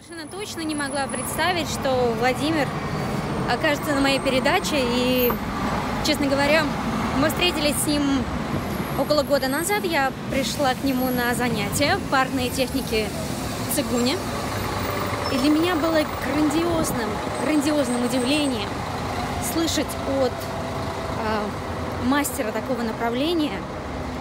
[0.00, 2.68] Совершенно точно не могла представить, что Владимир
[3.52, 4.76] окажется на моей передаче.
[4.78, 5.32] И,
[6.06, 6.62] честно говоря,
[7.20, 8.02] мы встретились с ним
[9.00, 9.84] около года назад.
[9.84, 13.08] Я пришла к нему на занятия парные техники
[13.74, 14.16] цигуни.
[15.32, 17.08] И для меня было грандиозным,
[17.44, 18.68] грандиозным удивлением
[19.52, 19.86] слышать
[20.22, 23.60] от э, мастера такого направления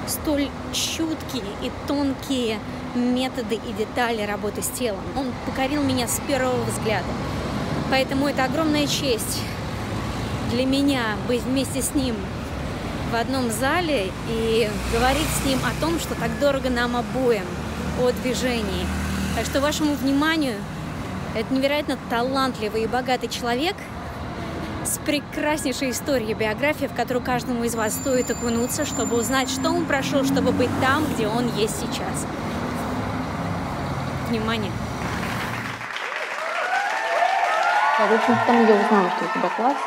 [0.08, 2.60] столь чуткие и тонкие
[2.96, 5.02] методы и детали работы с телом.
[5.16, 7.08] Он покорил меня с первого взгляда.
[7.90, 9.42] Поэтому это огромная честь
[10.52, 12.16] для меня быть вместе с ним
[13.12, 17.46] в одном зале и говорить с ним о том, что так дорого нам обоим,
[18.02, 18.86] о движении.
[19.36, 20.56] Так что вашему вниманию
[21.36, 23.76] это невероятно талантливый и богатый человек
[24.88, 29.86] с прекраснейшей историей биографии, в которую каждому из вас стоит окунуться, чтобы узнать, что он
[29.86, 32.26] прошел, чтобы быть там, где он есть сейчас.
[34.30, 34.72] Внимание!
[38.00, 39.78] Да, в общем, там я узнала, что у тебя класс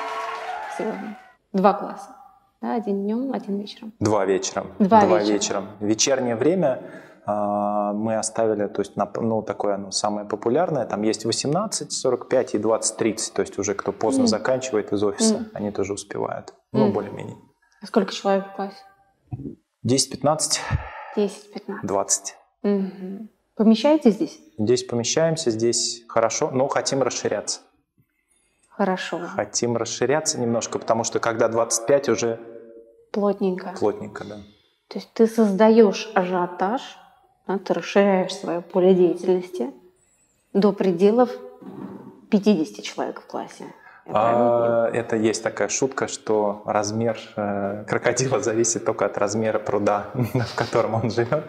[0.76, 1.16] сегодня.
[1.52, 2.16] Два класса.
[2.60, 3.92] Да, один днем, один вечером.
[4.00, 4.66] Два вечером.
[4.78, 5.32] Два, Два вечера.
[5.32, 5.68] вечером.
[5.80, 6.80] Вечернее время
[7.26, 12.96] мы оставили, то есть, ну, такое оно самое популярное, там есть 18, 45 и 20,
[12.96, 14.26] 30, то есть уже кто поздно mm.
[14.26, 15.50] заканчивает из офиса, mm.
[15.54, 16.92] они тоже успевают, ну, mm.
[16.92, 17.36] более-менее.
[17.82, 18.76] А сколько человек в классе?
[19.86, 20.60] 10-15.
[21.16, 21.30] 10-15.
[21.82, 22.36] 20.
[22.62, 23.28] Угу.
[23.56, 24.40] Помещаетесь здесь?
[24.58, 27.60] Здесь помещаемся, здесь хорошо, но хотим расширяться.
[28.68, 29.20] Хорошо.
[29.34, 32.40] Хотим расширяться немножко, потому что когда 25 уже...
[33.12, 33.74] Плотненько.
[33.78, 34.36] Плотненько, да.
[34.88, 36.80] То есть ты создаешь ажиотаж,
[37.46, 39.70] да, ты расширяешь свое поле деятельности
[40.52, 41.30] до пределов
[42.30, 43.64] 50 человек в классе.
[44.12, 50.54] А, это есть такая шутка, что размер э, крокодила зависит только от размера пруда, в
[50.56, 51.44] котором он живет.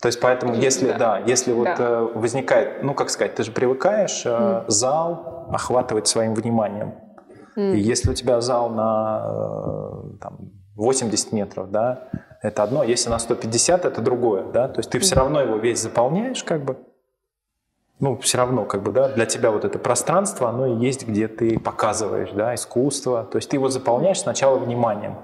[0.00, 1.76] То есть поэтому, если да, да если вот да.
[1.78, 4.64] Э, возникает, ну как сказать, ты же привыкаешь mm.
[4.68, 6.94] зал охватывать своим вниманием.
[7.56, 7.76] Mm.
[7.76, 10.38] И если у тебя зал на э, там,
[10.74, 12.08] 80 метров, да,
[12.42, 15.80] это одно, если на 150, это другое, да, то есть ты все равно его весь
[15.80, 16.76] заполняешь, как бы,
[18.00, 21.28] ну, все равно, как бы, да, для тебя вот это пространство, оно и есть, где
[21.28, 25.16] ты показываешь, да, искусство, то есть ты его заполняешь сначала вниманием,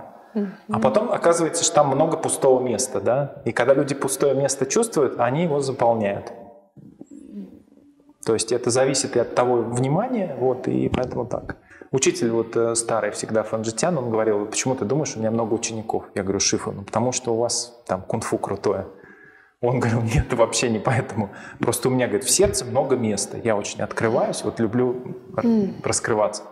[0.71, 3.43] а потом оказывается, что там много пустого места, да?
[3.45, 6.33] И когда люди пустое место чувствуют, они его заполняют.
[8.25, 11.57] То есть это зависит и от того внимания, вот, и поэтому так.
[11.91, 16.05] Учитель вот э, старый всегда фанжитян, он говорил, почему ты думаешь, у меня много учеников?
[16.15, 18.87] Я говорю, Шифу, ну потому что у вас там кунг-фу крутое.
[19.61, 21.31] Он говорил, нет, вообще не поэтому.
[21.59, 23.39] Просто у меня, говорит, в сердце много места.
[23.43, 25.83] Я очень открываюсь, вот люблю mm.
[25.83, 26.43] раскрываться.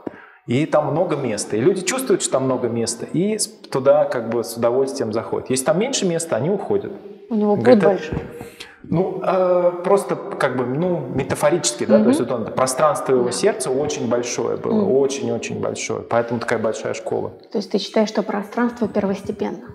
[0.46, 1.56] И там много места.
[1.56, 3.36] И люди чувствуют, что там много места, и
[3.70, 5.50] туда как бы с удовольствием заходят.
[5.50, 6.92] Если там меньше места, они уходят.
[7.28, 8.18] У него путь большой.
[8.88, 12.04] Ну, э, просто как бы, ну, метафорически, да, угу.
[12.04, 16.94] то есть вот он, пространство его сердца очень большое было, очень-очень большое, поэтому такая большая
[16.94, 17.32] школа.
[17.50, 19.72] То есть ты считаешь, что пространство первостепенно?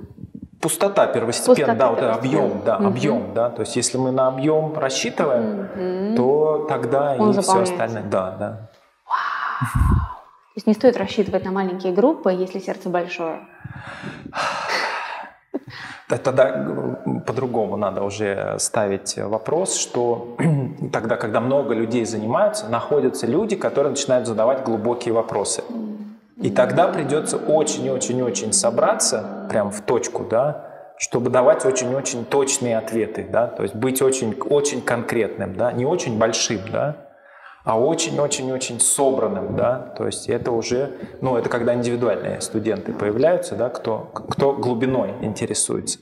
[0.61, 2.87] Пустота первостепенно, да, вот объем, да, угу.
[2.87, 6.15] объем, да, то есть если мы на объем рассчитываем, угу.
[6.15, 8.69] то тогда он и все остальное, да, да.
[9.05, 10.11] Вау.
[10.51, 13.39] То есть не стоит рассчитывать на маленькие группы, если сердце большое.
[16.17, 20.35] Тогда по-другому надо уже ставить вопрос, что
[20.91, 25.63] тогда, когда много людей занимаются, находятся люди, которые начинают задавать глубокие вопросы.
[26.37, 30.65] И тогда придется очень-очень-очень собраться прям в точку, да,
[30.97, 36.61] чтобы давать очень-очень точные ответы, да, то есть быть очень-очень конкретным, да, не очень большим,
[36.71, 36.95] да,
[37.63, 43.69] а очень-очень-очень собранным, да, то есть это уже, ну, это когда индивидуальные студенты появляются, да,
[43.69, 45.99] кто, кто глубиной интересуется.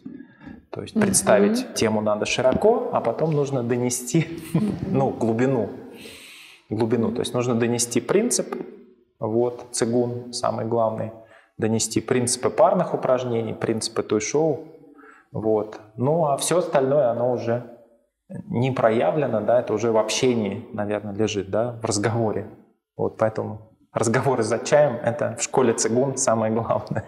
[0.69, 1.74] То есть представить mm-hmm.
[1.74, 4.42] тему надо широко, а потом нужно донести,
[4.88, 5.69] ну, глубину,
[6.69, 8.56] глубину, то есть нужно донести принцип,
[9.19, 11.12] вот, цигун самый главный,
[11.58, 14.66] донести принципы парных упражнений, принципы той шоу,
[15.34, 17.64] вот, ну, а все остальное, оно уже
[18.30, 22.48] не проявлено, да, это уже в общении, наверное, лежит, да, в разговоре.
[22.96, 27.06] Вот поэтому разговоры за чаем– это в школе цигун самое главное.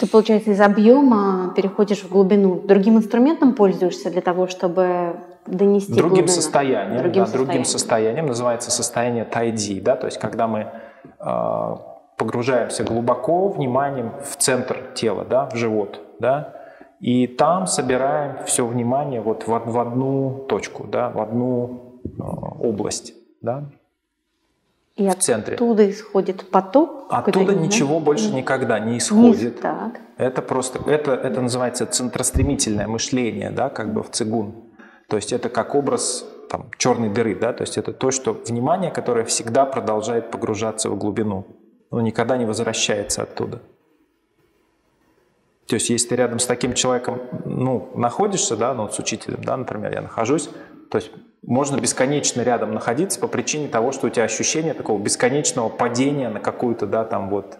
[0.00, 2.60] Ты, получается, из объема переходишь в глубину.
[2.60, 5.16] Другим инструментом пользуешься для того, чтобы
[5.46, 6.28] донести Другим глубину?
[6.28, 7.46] состоянием, другим, да, состоянием.
[7.46, 10.68] другим состоянием, называется состояние тайди, да, то есть когда мы
[11.18, 11.76] э,
[12.16, 16.61] погружаемся глубоко вниманием в центр тела, да, в живот, да,
[17.02, 23.14] и там собираем все внимание вот в, в одну точку, да, в одну э, область.
[23.42, 23.72] Да,
[24.94, 25.56] и в центре.
[25.56, 27.06] оттуда исходит поток?
[27.10, 28.04] Оттуда ничего да?
[28.04, 29.60] больше никогда не исходит.
[29.60, 30.00] так.
[30.16, 34.54] Это просто, это, это называется центростремительное мышление, да, как бы в цигун.
[35.08, 38.92] То есть это как образ там, черной дыры, да, то есть это то, что внимание,
[38.92, 41.46] которое всегда продолжает погружаться в глубину,
[41.90, 43.60] оно никогда не возвращается оттуда.
[45.66, 49.56] То есть, если ты рядом с таким человеком, ну, находишься, да, ну, с учителем, да,
[49.56, 50.50] например, я нахожусь,
[50.90, 51.10] то есть
[51.42, 56.40] можно бесконечно рядом находиться по причине того, что у тебя ощущение такого бесконечного падения на
[56.40, 57.58] какую-то, да, там вот,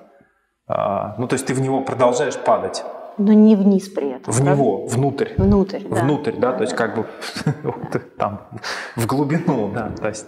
[0.66, 2.84] а, ну, то есть ты в него продолжаешь падать.
[3.18, 4.32] Но не вниз при этом.
[4.32, 4.54] В правда?
[4.54, 5.28] него, внутрь.
[5.36, 5.96] Внутрь, да.
[5.96, 7.06] Внутрь, да, да то есть как бы
[8.18, 8.48] там
[8.96, 10.26] в глубину, да, то есть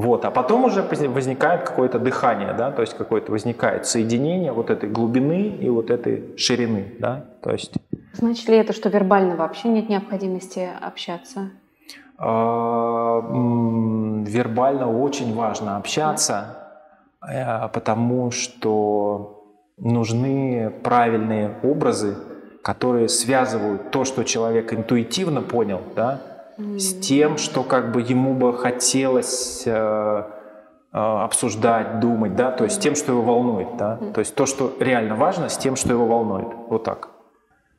[0.00, 4.88] вот, а потом уже возникает какое-то дыхание, да, то есть какое-то возникает соединение вот этой
[4.88, 7.74] глубины и вот этой ширины, да, то есть...
[8.14, 11.50] Значит ли это, что вербально вообще нет необходимости общаться?
[12.18, 13.20] А,
[14.26, 16.56] вербально очень важно общаться.
[17.26, 19.44] Э, потому что
[19.76, 22.16] нужны правильные образы,
[22.62, 26.20] которые связывают то, что человек интуитивно понял, да,
[26.78, 32.80] с тем, что как бы ему бы хотелось э, э, обсуждать, думать, да, то есть
[32.80, 36.06] тем, что его волнует, да, то есть то, что реально важно, с тем, что его
[36.06, 37.10] волнует, вот так,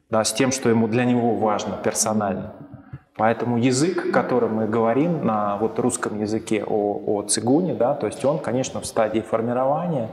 [0.09, 2.53] да, с тем, что ему для него важно персонально.
[3.17, 8.23] Поэтому язык, которым мы говорим на вот русском языке о, о цигуне, да, то есть
[8.25, 10.09] он, конечно, в стадии формирования,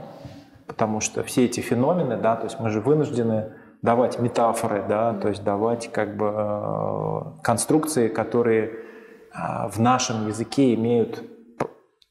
[0.67, 5.29] потому что все эти феномены, да, то есть мы же вынуждены давать метафоры, да, то
[5.29, 11.23] есть давать как бы э, конструкции, которые э, в нашем языке имеют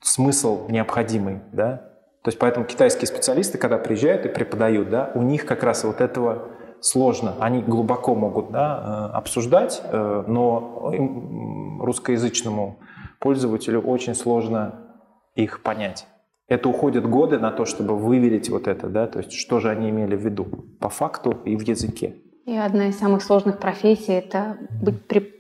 [0.01, 1.85] смысл необходимый, да.
[2.23, 6.01] То есть поэтому китайские специалисты, когда приезжают и преподают, да, у них как раз вот
[6.01, 6.49] этого
[6.81, 7.35] сложно.
[7.41, 10.93] Они глубоко могут да, э, обсуждать, но
[11.81, 12.79] русскоязычному
[13.19, 14.75] пользователю очень сложно
[15.35, 16.07] их понять.
[16.49, 19.91] Это уходят годы на то, чтобы выверить вот это, да, то есть что же они
[19.91, 20.47] имели в виду
[20.81, 22.15] по факту и в языке.
[22.47, 25.31] И одна из самых сложных профессий– это быть при...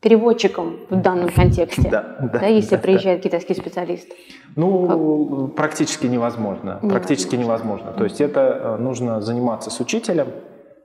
[0.00, 3.28] переводчиком в данном контексте, да, да, да, если да, приезжает да.
[3.28, 4.08] китайский специалист.
[4.54, 5.56] Ну, как?
[5.56, 7.92] практически невозможно, невозможно, практически невозможно.
[7.92, 10.28] То есть это э, нужно заниматься с учителем,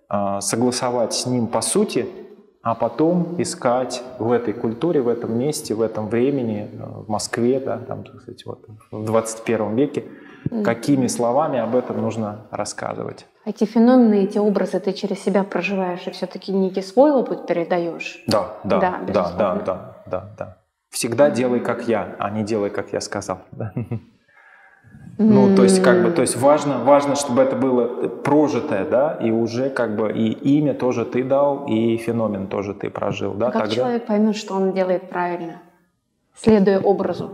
[0.09, 2.07] э, согласовать с ним по сути,
[2.61, 7.59] а потом искать в этой культуре, в этом месте, в этом времени, э, в Москве,
[7.59, 10.03] да, там, так сказать, вот, в 21 веке,
[10.63, 13.25] какими словами об этом нужно рассказывать.
[13.45, 18.23] Эти феномены, эти образы ты через себя проживаешь и все-таки некий свой опыт передаешь.
[18.27, 20.57] Да, да, да, да, да, да, да, да.
[20.89, 23.39] Всегда делай как я, а не делай как я сказал.
[23.51, 23.73] Да.
[25.19, 29.31] Ну, то есть, как бы, то есть важно, важно, чтобы это было прожитое, да, и
[29.31, 33.49] уже как бы и имя тоже ты дал, и феномен тоже ты прожил, да.
[33.49, 33.75] Как Тогда...
[33.75, 35.61] человек поймет, что он делает правильно,
[36.35, 37.31] следуя образу?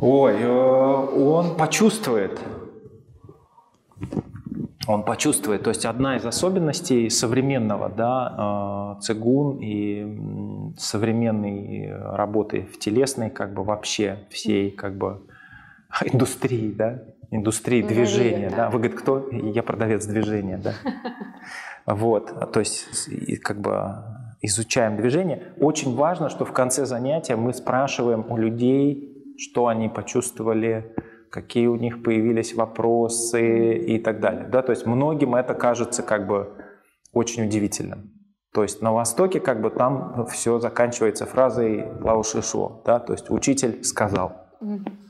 [0.00, 2.40] Ой, э, он почувствует.
[4.88, 5.64] Он почувствует.
[5.64, 13.52] То есть одна из особенностей современного, да, э, цигун и современной работы в телесной, как
[13.52, 15.20] бы вообще всей, как бы
[16.04, 18.56] индустрии, да, индустрии ну, движения, да.
[18.56, 18.70] да.
[18.70, 19.28] Вы говорите, кто?
[19.30, 20.74] Я продавец движения, да.
[21.86, 23.08] Вот, то есть
[23.44, 23.94] как бы
[24.42, 25.52] изучаем движение.
[25.60, 30.94] Очень важно, что в конце занятия мы спрашиваем у людей, что они почувствовали,
[31.30, 34.48] какие у них появились вопросы и так далее.
[34.50, 34.62] Да?
[34.62, 36.54] То есть многим это кажется как бы
[37.12, 38.10] очень удивительным.
[38.52, 42.98] То есть на Востоке как бы там все заканчивается фразой «Лао Шишо», да?
[42.98, 44.32] то есть учитель сказал.
[44.60, 45.05] Mm-hmm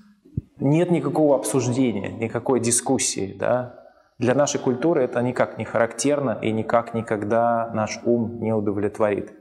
[0.59, 3.37] нет никакого обсуждения, никакой дискуссии.
[3.39, 3.87] Да?
[4.19, 9.33] Для нашей культуры это никак не характерно и никак никогда наш ум не удовлетворит.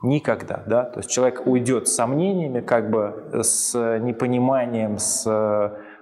[0.00, 5.26] Никогда, да, то есть человек уйдет с сомнениями, как бы с непониманием, с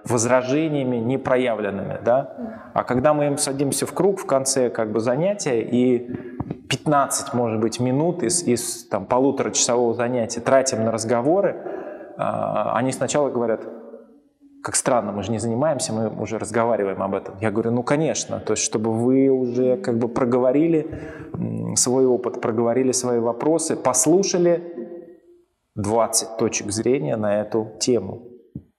[0.05, 2.35] возражениями непроявленными, да,
[2.75, 6.11] а когда мы им садимся в круг в конце как бы занятия и
[6.69, 11.55] 15, может быть, минут из, из там, полуторачасового занятия тратим на разговоры,
[12.17, 13.61] а, они сначала говорят,
[14.67, 17.35] как странно, мы же не занимаемся, мы уже разговариваем об этом.
[17.39, 20.89] Я говорю, ну, конечно, то есть, чтобы вы уже как бы проговорили
[21.77, 24.61] свой опыт, проговорили свои вопросы, послушали
[25.75, 28.23] 20 точек зрения на эту тему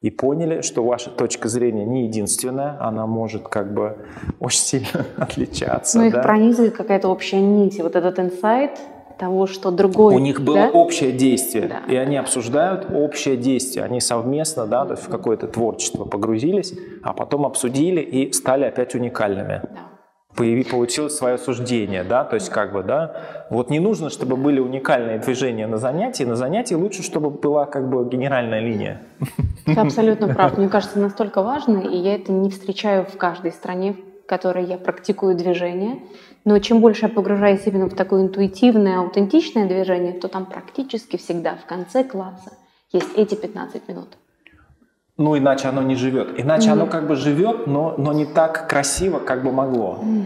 [0.02, 3.96] и поняли, что ваша точка зрения не единственная, она может как бы
[4.40, 6.00] очень сильно отличаться.
[6.00, 6.20] Ну, их да?
[6.20, 8.78] пронизывает какая-то общая нить, вот этот инсайт,
[9.18, 10.14] того, что другой...
[10.14, 10.70] У них было да?
[10.70, 11.92] общее действие, да.
[11.92, 13.84] и они обсуждают общее действие.
[13.84, 18.94] Они совместно да, то есть в какое-то творчество погрузились, а потом обсудили и стали опять
[18.94, 19.62] уникальными.
[19.62, 19.88] Да
[20.38, 24.60] появи, получилось свое суждение, да, то есть как бы, да, вот не нужно, чтобы были
[24.60, 29.02] уникальные движения на занятии, на занятии лучше, чтобы была как бы генеральная линия.
[29.66, 33.96] Ты абсолютно прав, мне кажется, настолько важно, и я это не встречаю в каждой стране
[34.28, 35.98] которой я практикую движение.
[36.44, 41.56] Но чем больше я погружаюсь именно в такое интуитивное, аутентичное движение, то там практически всегда
[41.56, 42.52] в конце класса
[42.92, 44.16] есть эти 15 минут.
[45.16, 46.38] Ну, иначе оно не живет.
[46.40, 46.72] Иначе mm.
[46.72, 49.98] оно как бы живет, но, но не так красиво, как бы могло.
[50.00, 50.24] Mm.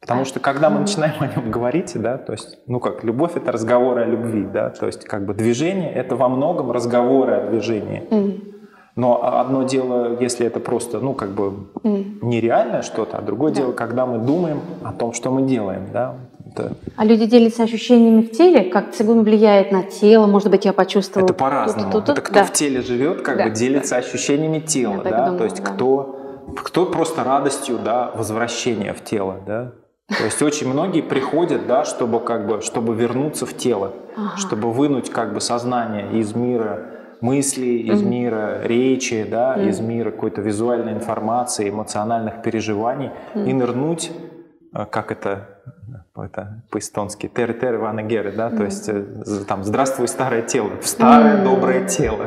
[0.00, 3.52] Потому что когда мы начинаем о нем говорить, да, то есть, ну как, любовь это
[3.52, 8.02] разговоры о любви, да, то есть как бы движение это во многом разговоры о движении.
[8.10, 8.53] Mm.
[8.96, 12.18] Но одно дело, если это просто, ну как бы mm.
[12.22, 13.60] нереальное что-то, а другое да.
[13.60, 16.14] дело, когда мы думаем о том, что мы делаем, да.
[16.52, 16.76] Это...
[16.96, 21.26] А люди делятся ощущениями в теле, как цигун влияет на тело, может быть, я почувствовала.
[21.26, 21.90] Это по-разному.
[21.90, 22.18] Тут, тут, тут.
[22.18, 22.44] Это кто да.
[22.44, 23.44] в теле живет, как да.
[23.44, 25.70] бы делится ощущениями тела, я да, думала, то есть да.
[25.72, 26.20] кто
[26.56, 29.72] кто просто радостью, да, возвращения в тело, да.
[30.08, 34.36] То есть очень многие приходят, да, чтобы как бы, чтобы вернуться в тело, ага.
[34.36, 36.90] чтобы вынуть как бы сознание из мира
[37.24, 43.48] мыслей, из mm мира речи, да, mm из мира какой-то визуальной информации, эмоциональных переживаний mm
[43.48, 44.12] и нырнуть,
[44.74, 45.48] э, как это
[46.16, 48.56] это по-эстонски, тер тер ванагеры, да, mm.
[48.56, 49.04] то есть э,
[49.48, 51.44] там здравствуй старое тело, в старое mm.
[51.44, 52.26] доброе тело,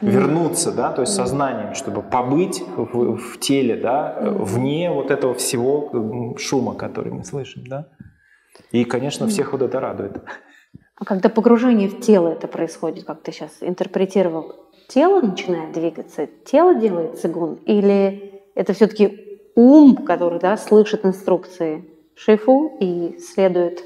[0.00, 0.10] mm.
[0.10, 4.44] вернуться, да, то есть сознанием, чтобы побыть в, в теле, да, mm.
[4.44, 7.86] вне вот этого всего шума, который мы слышим, да.
[8.70, 10.22] И, конечно, всех вот это радует.
[10.98, 14.54] А когда погружение в тело это происходит, как ты сейчас интерпретировал,
[14.88, 21.96] тело начинает двигаться, тело делает цигун, или это все-таки ум, который да, слышит инструкции?
[22.16, 23.84] шифу и следует.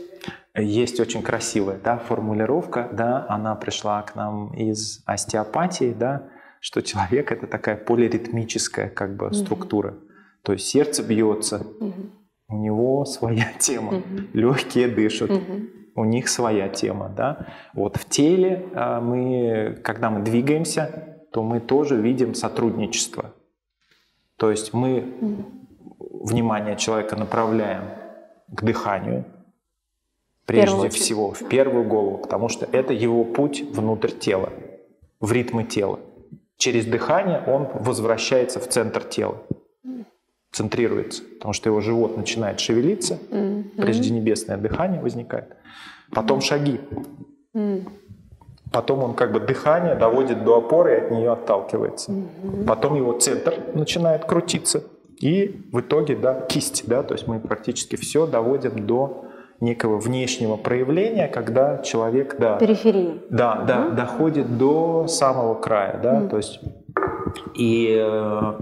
[0.56, 6.28] Есть очень красивая да, формулировка, да, она пришла к нам из остеопатии, да,
[6.60, 9.90] что человек это такая полиритмическая как бы структура.
[9.90, 10.42] Mm-hmm.
[10.42, 12.10] То есть сердце бьется, mm-hmm.
[12.48, 14.28] у него своя тема, mm-hmm.
[14.32, 15.30] легкие дышат.
[15.30, 17.46] Mm-hmm у них своя тема, да.
[17.74, 23.34] Вот в теле а, мы, когда мы двигаемся, то мы тоже видим сотрудничество.
[24.36, 25.04] То есть мы
[25.98, 27.82] внимание человека направляем
[28.48, 29.24] к дыханию,
[30.46, 34.50] прежде всего, в первую голову, потому что это его путь внутрь тела,
[35.20, 36.00] в ритмы тела.
[36.56, 39.36] Через дыхание он возвращается в центр тела,
[40.52, 43.76] центрируется, потому что его живот начинает шевелиться, mm-hmm.
[43.76, 45.56] прежде небесное дыхание возникает,
[46.12, 46.80] потом шаги.
[47.54, 47.88] Mm.
[48.72, 52.12] Потом он как бы дыхание доводит до опоры и от нее отталкивается.
[52.12, 52.66] Mm-hmm.
[52.66, 54.84] Потом его центр начинает крутиться.
[55.20, 59.24] И в итоге, да, кисть, да, то есть мы практически все доводим до
[59.60, 63.66] некого внешнего проявления, когда человек, да, периферии, да, угу.
[63.66, 66.28] да, доходит до самого края, да, угу.
[66.30, 66.60] то есть
[67.54, 68.52] и э,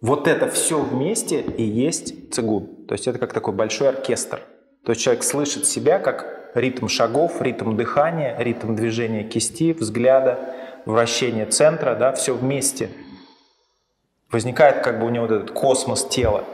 [0.00, 4.40] вот это все вместе и есть цигун, то есть это как такой большой оркестр,
[4.84, 10.38] то есть человек слышит себя как ритм шагов, ритм дыхания, ритм движения кисти, взгляда,
[10.86, 12.90] вращение центра, да, все вместе
[14.30, 16.44] возникает как бы у него вот этот космос тела.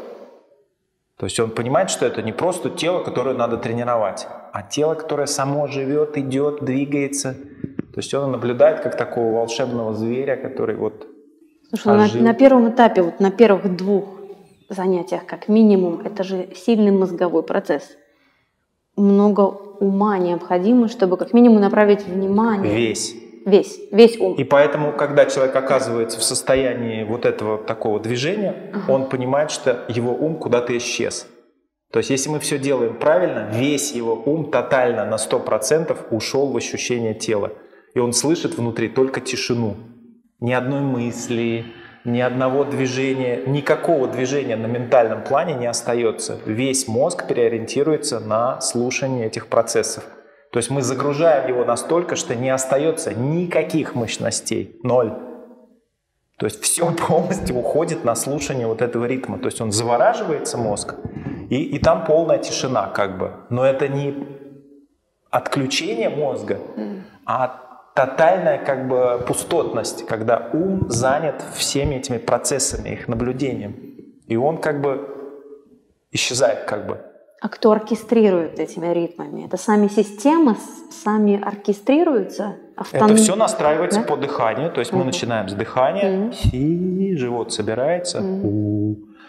[1.19, 5.27] То есть он понимает, что это не просто тело, которое надо тренировать, а тело, которое
[5.27, 7.35] само живет, идет, двигается.
[7.35, 11.07] То есть он наблюдает как такого волшебного зверя, который вот
[11.69, 14.05] Слушай, на, на первом этапе, вот на первых двух
[14.69, 17.97] занятиях, как минимум, это же сильный мозговой процесс.
[18.97, 22.75] Много ума необходимо, чтобы как минимум направить внимание.
[22.75, 23.15] Весь
[23.47, 24.35] Весь, весь ум.
[24.35, 28.91] И поэтому, когда человек оказывается в состоянии вот этого такого движения, ага.
[28.91, 31.29] он понимает, что его ум куда-то исчез.
[31.93, 36.57] То есть, если мы все делаем правильно, весь его ум тотально на 100% ушел в
[36.57, 37.53] ощущение тела.
[37.95, 39.77] И он слышит внутри только тишину.
[40.41, 41.65] Ни одной мысли,
[42.05, 46.39] ни одного движения, никакого движения на ментальном плане не остается.
[46.45, 50.05] Весь мозг переориентируется на слушание этих процессов.
[50.53, 55.13] То есть мы загружаем его настолько, что не остается никаких мощностей, ноль.
[56.39, 59.39] То есть все полностью уходит на слушание вот этого ритма.
[59.39, 60.95] То есть он завораживается мозг,
[61.51, 63.33] и, и там полная тишина как бы.
[63.51, 64.15] Но это не
[65.31, 66.61] отключение мозга,
[67.25, 67.66] а
[67.97, 73.75] тотальная как бы пустотность, когда ум занят всеми этими процессами, их наблюдением.
[74.29, 75.09] И он как бы
[76.13, 77.01] исчезает как бы.
[77.41, 79.47] А кто оркестрирует этими ритмами?
[79.47, 80.57] Это сами системы
[80.91, 82.57] сами оркестрируются?
[82.77, 83.11] Автон...
[83.11, 84.07] Это все настраивается да?
[84.07, 84.71] по дыханию.
[84.71, 84.97] То есть mm-hmm.
[84.97, 86.51] мы начинаем с дыхания, mm-hmm.
[86.53, 88.21] и живот собирается.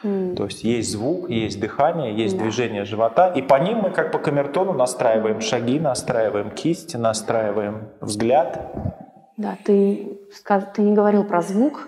[0.01, 2.39] То есть есть звук, есть дыхание, есть yeah.
[2.39, 3.31] движение живота.
[3.35, 8.71] И по ним мы как по камертону настраиваем шаги, настраиваем кисти, настраиваем взгляд.
[9.37, 10.17] Да, ты,
[10.73, 11.87] ты не говорил про звук,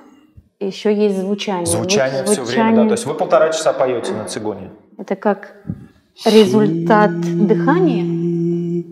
[0.59, 1.65] еще есть звучание.
[1.65, 2.45] Звучание, звучание...
[2.45, 2.85] все время, да.
[2.85, 4.71] То есть вы полтора часа поете на цигуне.
[4.97, 5.55] Это как
[6.25, 8.05] результат дыхания?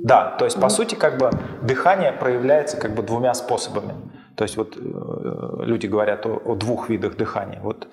[0.04, 1.32] Да, то есть по сути как бы
[1.62, 3.94] дыхание проявляется как бы двумя способами.
[4.36, 7.60] То есть вот э, люди говорят о, о двух видах дыхания.
[7.62, 7.88] Вот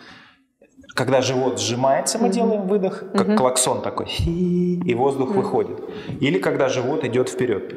[0.94, 5.80] когда живот сжимается, мы делаем выдох, как клаксон такой, и воздух выходит.
[6.20, 7.74] Или когда живот идет вперед.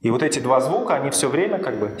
[0.00, 1.92] И вот эти два звука, они все время как бы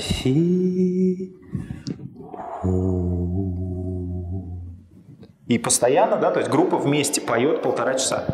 [5.46, 8.24] и постоянно, да, то есть группа вместе поет полтора часа.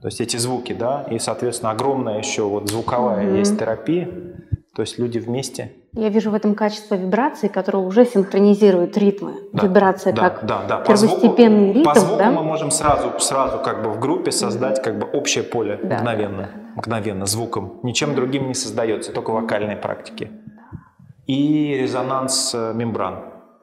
[0.00, 3.38] То есть эти звуки, да, и, соответственно, огромная еще вот звуковая mm-hmm.
[3.38, 4.08] есть терапия.
[4.74, 5.72] То есть люди вместе.
[5.92, 9.34] Я вижу в этом качество вибрации, которое уже синхронизирует ритмы.
[9.52, 10.80] Да, Вибрация да, как да, да.
[10.80, 12.30] первостепенный по звуку, ритм, по звуку да?
[12.30, 14.82] мы можем сразу, сразу как бы в группе создать mm-hmm.
[14.82, 16.60] как бы общее поле да, мгновенно, да.
[16.76, 17.80] мгновенно звуком.
[17.82, 20.30] Ничем другим не создается, только вокальные практики.
[21.26, 23.16] И резонанс э, мембран.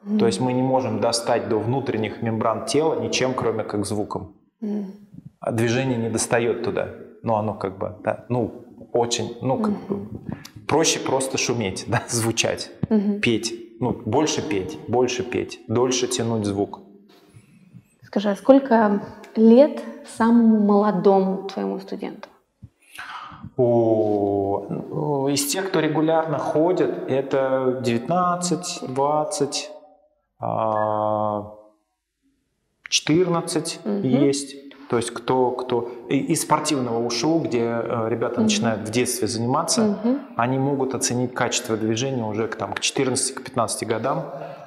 [0.04, 0.18] Mm-hmm.
[0.18, 4.36] То есть мы не можем достать до внутренних мембран тела ничем, кроме как звуком.
[4.62, 4.84] Mm-hmm.
[5.40, 6.90] А движение не достает туда.
[7.24, 10.08] Ну, оно как бы, да, ну, очень, ну, как бы,
[10.70, 13.20] проще просто шуметь, да, звучать, mm-hmm.
[13.20, 13.54] петь.
[13.80, 16.80] Ну, больше петь, больше петь, дольше тянуть звук.
[18.04, 19.02] Скажи, а сколько
[19.36, 19.82] лет
[20.16, 22.28] самому молодому твоему студенту?
[23.56, 29.70] О, из тех, кто регулярно ходит, это 19, 20,
[32.88, 34.06] 14 угу.
[34.06, 34.69] есть.
[34.90, 38.42] То есть кто, кто из спортивного УШУ, где э, ребята угу.
[38.42, 40.18] начинают в детстве заниматься, угу.
[40.34, 44.24] они могут оценить качество движения уже к, там, к 14-15 годам.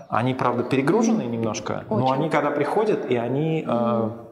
[0.08, 2.06] Они, правда, перегружены немножко, Очень.
[2.06, 4.23] но они когда приходят, и они угу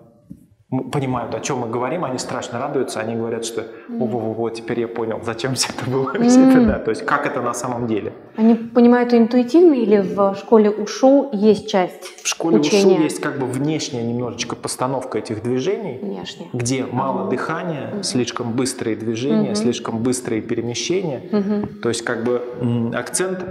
[0.72, 4.50] понимают, о чем мы говорим, они страшно радуются, они говорят, что о, во, во, во,
[4.50, 6.30] теперь я понял, зачем все это было, mm.
[6.30, 8.14] все это, да, то есть как это на самом деле.
[8.38, 12.96] Они понимают это интуитивно или в школе УШУ есть часть В школе учения?
[12.96, 16.48] УШУ есть как бы внешняя немножечко постановка этих движений, Внешне.
[16.54, 17.30] где мало mm.
[17.32, 18.04] дыхания, mm.
[18.04, 19.56] слишком быстрые движения, mm-hmm.
[19.56, 21.80] слишком быстрые перемещения, mm-hmm.
[21.82, 22.42] то есть как бы
[22.94, 23.46] акцент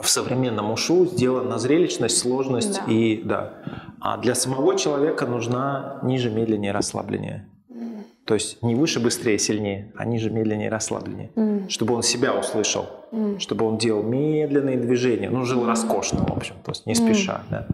[0.00, 2.92] в современном ушу сделан на зрелищность, сложность да.
[2.92, 3.52] и да.
[4.00, 7.48] А для самого человека нужна ниже, медленнее, расслабление.
[7.70, 8.02] Mm.
[8.24, 11.30] То есть не выше, быстрее, сильнее, а ниже, медленнее, расслабление.
[11.34, 11.68] Mm.
[11.68, 13.38] Чтобы он себя услышал, mm.
[13.38, 17.42] чтобы он делал медленные движения, ну, жил роскошно, в общем, то есть не спеша.
[17.50, 17.66] Да.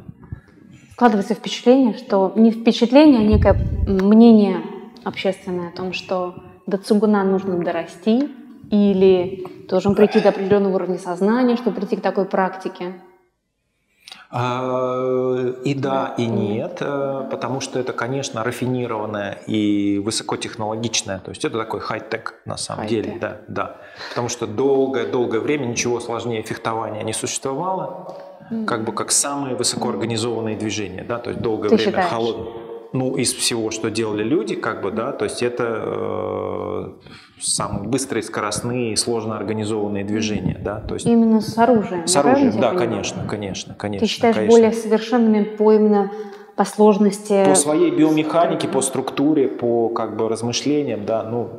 [0.92, 3.54] Складывается впечатление, что не впечатление, а некое
[3.86, 4.62] мнение
[5.04, 6.34] общественное о том, что
[6.66, 8.28] до цугуна нужно дорасти,
[8.70, 12.94] или должен прийти до определенного уровня сознания, чтобы прийти к такой практике.
[14.30, 15.25] А,
[15.66, 21.18] и да, и нет, э, потому что это, конечно, рафинированное и высокотехнологичное.
[21.18, 23.04] То есть это такой хай-тек на самом хай-тек.
[23.04, 23.76] деле, да, да.
[24.10, 28.16] Потому что долгое-долгое время ничего сложнее фехтования не существовало,
[28.66, 32.65] как бы как самые высокоорганизованные движения, да, то есть долгое Ты время холодное.
[32.96, 36.92] Ну, из всего, что делали люди, как бы, да, то есть это э,
[37.40, 42.06] самые быстрые, скоростные, сложно организованные движения, да, то есть именно с оружием.
[42.06, 44.06] С оружием, да, конечно, конечно, конечно.
[44.06, 44.56] Ты считаешь конечно.
[44.56, 46.10] более совершенными по именно
[46.56, 47.44] по сложности?
[47.44, 51.50] По своей биомеханике, по структуре, по как бы размышлениям, да, ну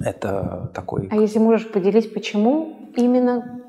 [0.00, 1.08] это такой.
[1.12, 3.60] А если можешь поделить, почему именно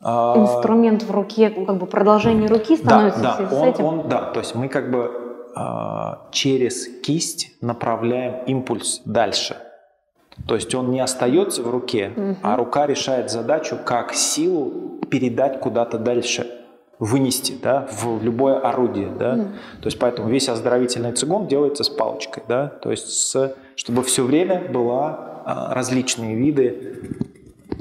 [0.00, 0.38] а...
[0.38, 3.84] инструмент в руке, как бы продолжение руки становится да, да, с он, этим?
[3.84, 5.25] Он, да, то есть мы как бы
[6.32, 9.56] через кисть направляем импульс дальше.
[10.46, 12.36] То есть он не остается в руке, угу.
[12.42, 16.46] а рука решает задачу, как силу передать куда-то дальше,
[16.98, 19.08] вынести да, в любое орудие.
[19.08, 19.34] Да?
[19.34, 19.42] Угу.
[19.80, 22.42] То есть поэтому весь оздоровительный цигун делается с палочкой.
[22.48, 22.68] Да?
[22.68, 27.16] То есть с, чтобы все время была а, различные виды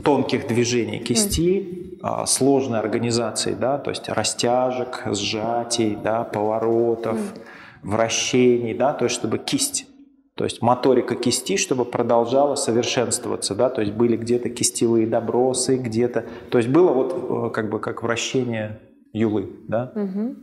[0.03, 2.25] тонких движений кисти, угу.
[2.25, 3.77] сложной организации, да?
[3.77, 7.41] то есть растяжек, сжатий, да, поворотов, угу.
[7.85, 8.93] Вращений, да?
[8.93, 9.87] то есть чтобы кисть
[10.35, 16.25] то есть моторика кисти, чтобы продолжала совершенствоваться, да, то есть были где-то кистевые добросы, где-то,
[16.51, 18.81] то есть было вот э, как бы как вращение
[19.13, 19.93] юлы, да.
[19.95, 20.35] Угу.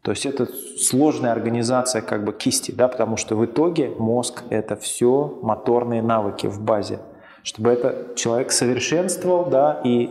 [0.00, 4.74] То есть это сложная организация как бы кисти, да, потому что в итоге мозг это
[4.76, 7.00] все моторные навыки в базе,
[7.42, 10.08] чтобы это человек совершенствовал, да, и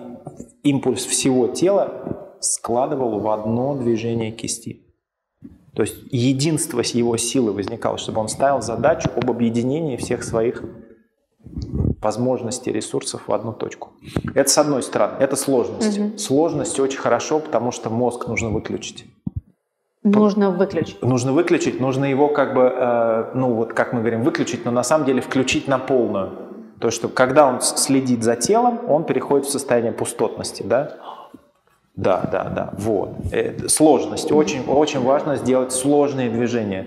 [0.61, 4.83] импульс всего тела складывал в одно движение кисти.
[5.75, 10.63] То есть единство его силы возникало, чтобы он ставил задачу об объединении всех своих
[12.01, 13.93] возможностей, ресурсов в одну точку.
[14.35, 15.97] Это с одной стороны, это сложность.
[15.97, 16.17] Угу.
[16.17, 19.05] Сложность очень хорошо, потому что мозг нужно выключить.
[20.03, 21.01] Нужно выключить.
[21.01, 24.83] Нужно выключить, нужно его как бы, э, ну вот как мы говорим, выключить, но на
[24.83, 26.31] самом деле включить на полную.
[26.79, 30.97] То есть, что когда он следит за телом, он переходит в состояние пустотности, да?
[31.95, 33.11] Да, да, да, вот.
[33.31, 34.31] Это сложность.
[34.31, 36.85] Очень, очень важно сделать сложные движения.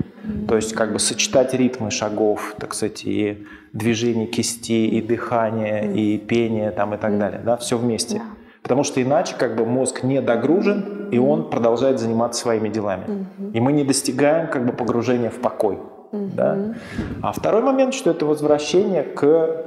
[0.48, 6.18] То есть как бы сочетать ритмы шагов, так сказать, и движение кисти, и дыхание, и
[6.18, 7.40] пение там и так далее.
[7.44, 8.20] Да, все вместе.
[8.62, 13.28] Потому что иначе как бы мозг не догружен, и он продолжает заниматься своими делами.
[13.54, 15.78] И мы не достигаем как бы погружения в покой.
[16.10, 16.74] Да?
[17.22, 19.64] А второй момент, что это возвращение к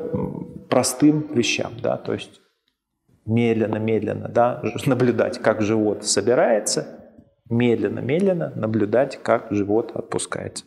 [0.70, 1.72] простым вещам.
[1.82, 1.96] Да?
[1.96, 2.42] То есть
[3.30, 4.62] медленно-медленно да?
[4.86, 7.00] наблюдать, как живот собирается,
[7.50, 10.66] медленно-медленно наблюдать, как живот отпускается.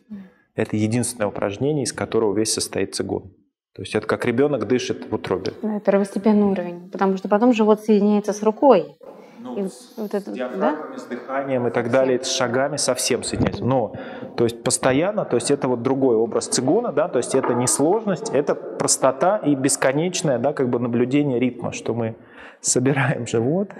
[0.55, 3.35] Это единственное упражнение, из которого весь состоит цигун.
[3.75, 5.55] То есть это как ребенок дышит в утробе.
[5.62, 8.98] Да, первостепенный уровень, потому что потом живот соединяется с рукой.
[9.38, 10.98] Ну, и с, вот это, диафрагмами, да?
[10.98, 13.64] с дыханием и так далее, с шагами совсем соединяется.
[13.64, 13.94] Но,
[14.37, 17.66] то есть постоянно, то есть это вот другой образ цигуна, да, то есть это не
[17.66, 22.14] сложность, это простота и бесконечное, да, как бы наблюдение ритма, что мы
[22.62, 23.70] собираем живот,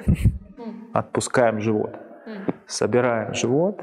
[0.93, 1.97] отпускаем живот,
[2.67, 3.81] собираем живот,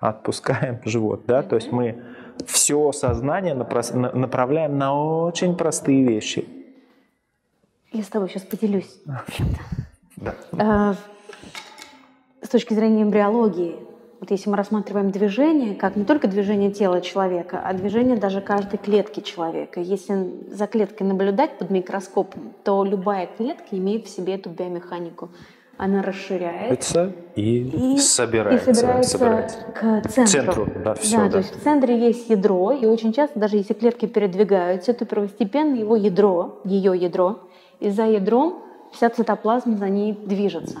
[0.00, 2.02] отпускаем живот, да, то есть мы
[2.46, 6.48] все сознание направляем на очень простые вещи.
[7.92, 9.02] Я с тобой сейчас поделюсь.
[10.16, 10.34] Да.
[10.56, 10.94] А,
[12.40, 13.76] с точки зрения эмбриологии,
[14.22, 18.78] вот если мы рассматриваем движение, как не только движение тела человека, а движение даже каждой
[18.78, 19.80] клетки человека.
[19.80, 25.30] Если за клеткой наблюдать под микроскопом, то любая клетка имеет в себе эту биомеханику
[25.76, 30.26] она расширяется и, и собирается, и собирается, собирается к центру.
[30.26, 31.30] центру да, все, да, да.
[31.30, 35.74] То есть в центре есть ядро, и очень часто, даже если клетки передвигаются, то первостепенно
[35.74, 37.40] его ядро, ее ядро,
[37.80, 40.78] и за ядром вся цитоплазма за ней движется.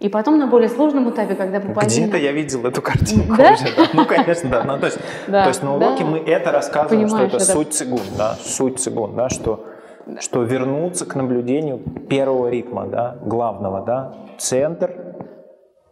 [0.00, 1.86] И потом на более сложном этапе, когда пуповина...
[1.86, 3.52] Где-то я видел эту картинку да?
[3.52, 3.64] уже.
[3.76, 3.88] Да.
[3.92, 4.64] Ну, конечно, да.
[4.64, 6.10] Ну, то, есть, да, то есть на уроке да.
[6.10, 9.66] мы это рассказываем, Понимаешь, что это, это суть цигун, да, суть цигун, да, что
[10.06, 10.20] да.
[10.22, 14.90] что вернуться к наблюдению первого ритма, да, главного, да, центр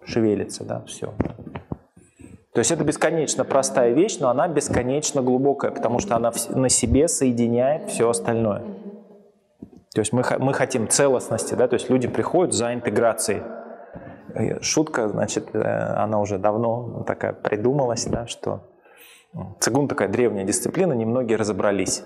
[0.06, 1.12] шевелится, да, все.
[2.54, 7.08] То есть это бесконечно простая вещь, но она бесконечно глубокая, потому что она на себе
[7.08, 8.62] соединяет все остальное.
[9.94, 13.42] То есть мы, мы хотим целостности, да, то есть люди приходят за интеграцией.
[14.60, 18.62] Шутка, значит, э, она уже давно такая придумалась, да, что
[19.60, 22.04] цигун такая древняя дисциплина, немногие разобрались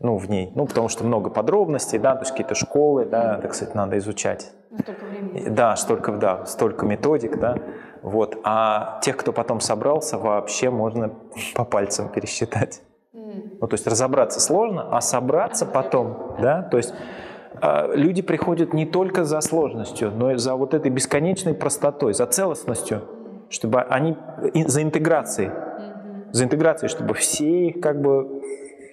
[0.00, 0.52] ну, в ней.
[0.54, 4.52] Ну, потому что много подробностей, да, то есть какие-то школы, да, так сказать, надо изучать.
[4.70, 5.48] Ну, столько времени.
[5.48, 7.56] Да, столько, да, столько методик, да.
[8.02, 8.38] Вот.
[8.44, 11.14] А тех, кто потом собрался, вообще можно
[11.54, 12.82] по пальцам пересчитать.
[13.12, 13.58] Mm.
[13.60, 16.94] Ну, то есть разобраться сложно, а собраться потом, да, то есть
[17.94, 23.02] люди приходят не только за сложностью, но и за вот этой бесконечной простотой, за целостностью,
[23.50, 24.16] чтобы они,
[24.54, 25.50] за интеграцией,
[26.32, 28.42] за интеграцией, чтобы все их как бы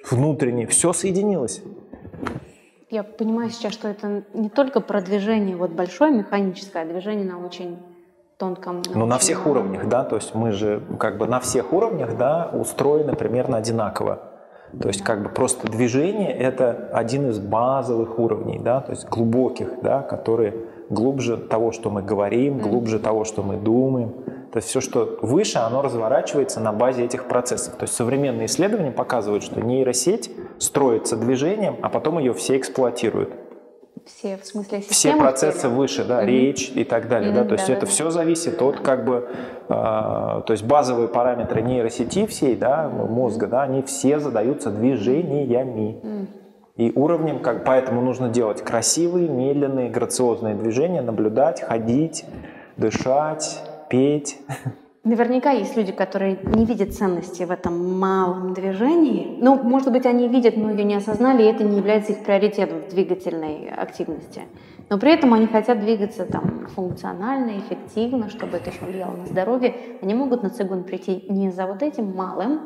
[0.10, 1.63] внутренне, все соединилось.
[2.89, 7.78] Я понимаю сейчас, что это не только продвижение вот большое механическое, а движение на очень
[8.38, 8.82] тонком.
[8.93, 12.17] На ну, на всех уровнях, да, то есть мы же как бы на всех уровнях,
[12.17, 14.35] да, устроены примерно одинаково.
[14.81, 19.81] То есть как бы просто движение– это один из базовых уровней, да, то есть глубоких,
[19.81, 20.53] да, которые
[20.89, 24.11] глубже того, что мы говорим, глубже того, что мы думаем.
[24.51, 27.75] То есть все, что выше, оно разворачивается на базе этих процессов.
[27.75, 33.33] То есть современные исследования показывают, что нейросеть строится движением, а потом ее все эксплуатируют.
[34.05, 35.73] Все, в смысле, Все процессы или?
[35.73, 36.27] выше, да, mm-hmm.
[36.27, 37.91] речь и так далее, mm-hmm, да, то есть да, это да.
[37.91, 39.27] все зависит от как бы,
[39.67, 45.99] э, то есть базовые параметры нейросети всей, да, мозга, да, они все задаются движениями.
[46.03, 46.27] Mm.
[46.75, 52.25] И уровнем, как, поэтому нужно делать красивые, медленные, грациозные движения, наблюдать, ходить,
[52.77, 54.37] дышать, петь.
[55.05, 59.37] Наверняка есть люди, которые не видят ценности в этом малом движении.
[59.39, 62.79] Ну, может быть, они видят, но ее не осознали, и это не является их приоритетом
[62.81, 64.41] в двигательной активности.
[64.89, 69.75] Но при этом они хотят двигаться там функционально, эффективно, чтобы это еще влияло на здоровье.
[70.01, 72.61] Они могут на цигун прийти не за вот этим малым,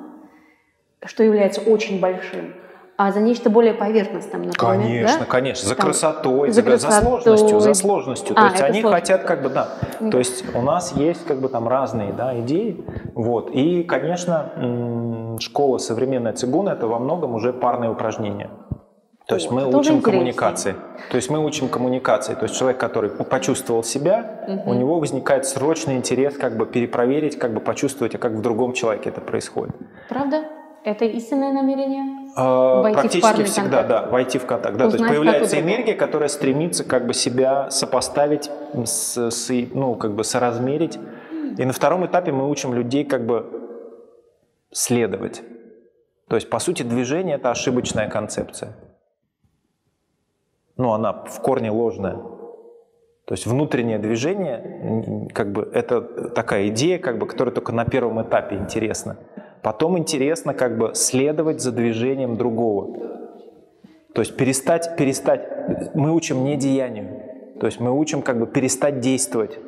[1.04, 2.54] что является очень большим,
[3.00, 4.58] а за нечто более поверхностным, например.
[4.58, 5.26] Конечно, да?
[5.26, 6.92] конечно, за Там, красотой, за, красотой.
[6.92, 8.36] за сложностью, за сложностью.
[8.38, 9.70] А, То есть они хотят как бы, да.
[10.12, 12.84] То есть у нас есть как бы там разные да, идеи.
[13.16, 13.52] Вот.
[13.52, 18.50] И, конечно, школа современная цигуна это во многом уже парные упражнения.
[19.28, 20.76] То есть мы учим коммуникации.
[21.10, 22.34] То есть мы учим коммуникации.
[22.34, 24.72] То есть человек, который почувствовал себя, угу.
[24.72, 28.74] у него возникает срочный интерес как бы перепроверить, как бы почувствовать, а как в другом
[28.74, 29.74] человеке это происходит.
[30.10, 30.44] Правда?
[30.84, 32.30] Это истинное намерение?
[32.36, 33.90] А, войти практически в всегда, контакт.
[33.90, 34.78] да, войти в контакт.
[34.78, 38.50] Да, то есть появляется энергия, которая стремится как бы себя сопоставить,
[38.86, 40.98] с, с, ну, как бы соразмерить.
[41.58, 43.46] И на втором этапе мы учим людей как бы
[44.72, 45.42] следовать.
[46.30, 48.74] То есть, по сути, движение– это ошибочная концепция.
[50.78, 52.16] Ну, она в корне ложная.
[53.26, 58.22] То есть внутреннее движение, как бы, это такая идея, как бы, которая только на первом
[58.22, 59.18] этапе интересна.
[59.62, 62.98] Потом интересно как бы следовать за движением другого.
[64.14, 67.22] То есть перестать, перестать, мы учим не деянию,
[67.60, 69.60] То есть мы учим как бы перестать действовать.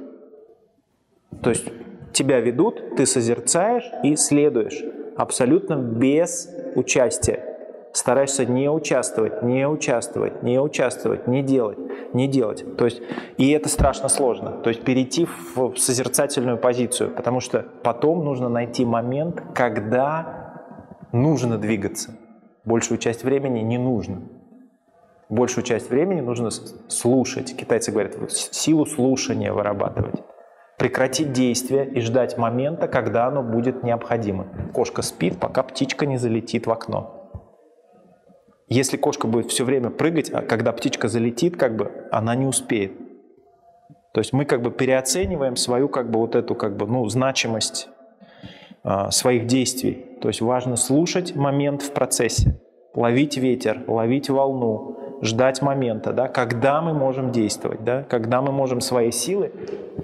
[1.41, 1.65] То есть
[2.13, 4.84] тебя ведут, ты созерцаешь и следуешь
[5.15, 7.51] абсолютно без участия.
[7.93, 11.77] Стараешься не участвовать, не участвовать, не участвовать, не делать,
[12.13, 12.77] не делать.
[12.77, 13.01] То есть,
[13.38, 14.51] и это страшно сложно.
[14.51, 20.62] То есть перейти в созерцательную позицию, потому что потом нужно найти момент, когда
[21.12, 22.15] нужно двигаться.
[22.63, 24.21] Большую часть времени не нужно.
[25.30, 26.49] Большую часть времени нужно
[26.88, 27.56] слушать.
[27.56, 30.21] Китайцы говорят, силу слушания вырабатывать
[30.82, 34.47] прекратить действие и ждать момента, когда оно будет необходимо.
[34.73, 37.20] Кошка спит, пока птичка не залетит в окно.
[38.71, 42.93] Если кошка будет все время прыгать, а когда птичка залетит, как бы она не успеет.
[44.13, 47.89] То есть мы как бы переоцениваем свою как бы вот эту как бы ну значимость
[48.86, 50.05] э, своих действий.
[50.21, 52.62] То есть важно слушать момент в процессе,
[52.95, 58.79] ловить ветер, ловить волну, ждать момента, да, когда мы можем действовать, да, когда мы можем
[58.79, 59.51] свои силы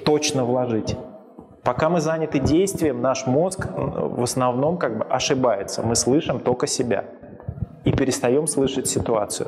[0.03, 0.97] точно вложить.
[1.63, 5.83] Пока мы заняты действием, наш мозг в основном как бы ошибается.
[5.83, 7.05] Мы слышим только себя
[7.87, 9.47] и перестаем слышать ситуацию,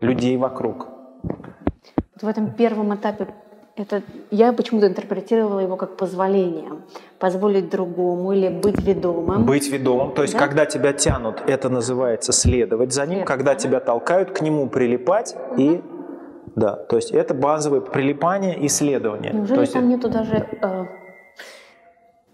[0.00, 0.88] людей вокруг.
[1.22, 3.28] Вот в этом первом этапе
[3.76, 6.70] это я почему-то интерпретировала его как позволение.
[7.18, 9.46] Позволить другому или быть ведомым.
[9.46, 10.12] Быть ведомым.
[10.12, 10.40] То есть, да?
[10.40, 13.18] когда тебя тянут, это называется следовать за ним.
[13.18, 13.28] Следовать.
[13.28, 15.60] Когда тебя толкают, к нему прилипать угу.
[15.60, 15.80] и
[16.56, 19.32] да, то есть это базовое прилипание и следование.
[19.32, 19.72] Неужели то есть...
[19.72, 20.84] там нету даже э,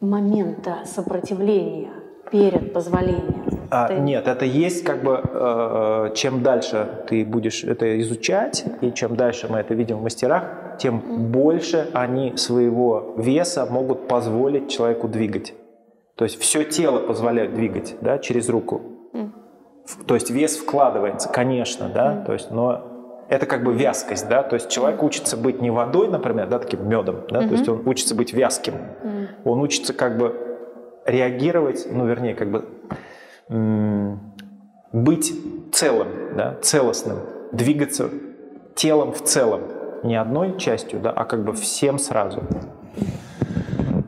[0.01, 1.93] момента сопротивления
[2.31, 3.44] перед позволением?
[3.71, 3.95] А, ты...
[3.95, 9.47] Нет, это есть как бы, э, чем дальше ты будешь это изучать, и чем дальше
[9.49, 11.17] мы это видим в мастерах, тем mm.
[11.29, 15.55] больше они своего веса могут позволить человеку двигать.
[16.17, 18.83] То есть все тело позволяет двигать да, через руку.
[19.13, 19.31] Mm.
[20.07, 22.25] То есть вес вкладывается, конечно, да, mm.
[22.27, 22.91] то есть, но
[23.29, 26.89] это как бы вязкость, да, то есть человек учится быть не водой, например, да, таким
[26.89, 27.49] медом, да, mm-hmm.
[27.49, 29.29] то есть он учится быть вязким, mm.
[29.45, 30.59] он учится как бы
[31.07, 32.65] реагировать, ну, вернее, как бы
[33.49, 35.33] быть
[35.73, 37.19] целым, да, целостным,
[37.53, 38.09] двигаться
[38.75, 39.63] телом в целом,
[40.03, 42.43] не одной частью, да, а как бы всем сразу.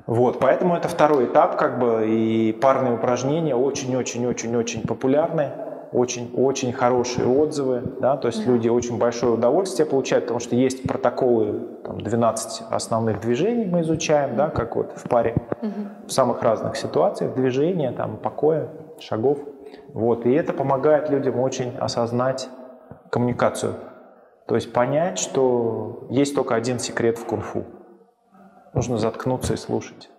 [0.06, 5.50] Вот, поэтому это второй этап, как бы, и парные упражнения очень-очень-очень-очень популярны,
[5.92, 8.52] очень-очень хорошие отзывы, да, то есть mm-hmm.
[8.52, 14.36] люди очень большое удовольствие получают, потому что есть протоколы, там, 12 основных движений мы изучаем,
[14.36, 16.06] да, как вот в паре, mm-hmm.
[16.06, 18.68] в самых разных ситуациях, движения, там, покоя,
[19.00, 19.38] шагов.
[19.92, 20.26] Вот.
[20.26, 22.48] И это помогает людям очень осознать
[23.10, 23.74] коммуникацию.
[24.46, 27.64] То есть понять, что есть только один секрет в кунг-фу.
[28.74, 30.10] Нужно заткнуться и слушать.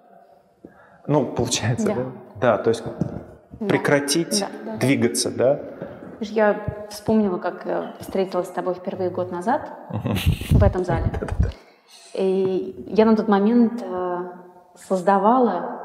[1.05, 1.95] Ну, получается, да?
[1.95, 2.03] Да,
[2.41, 2.83] да то есть
[3.59, 3.67] да.
[3.67, 4.77] прекратить да, да.
[4.77, 5.59] двигаться, да?
[6.19, 9.69] Я вспомнила, как я встретилась с тобой впервые год назад
[10.49, 11.05] в этом зале.
[12.13, 14.31] И я на тот момент э,
[14.75, 15.76] создавала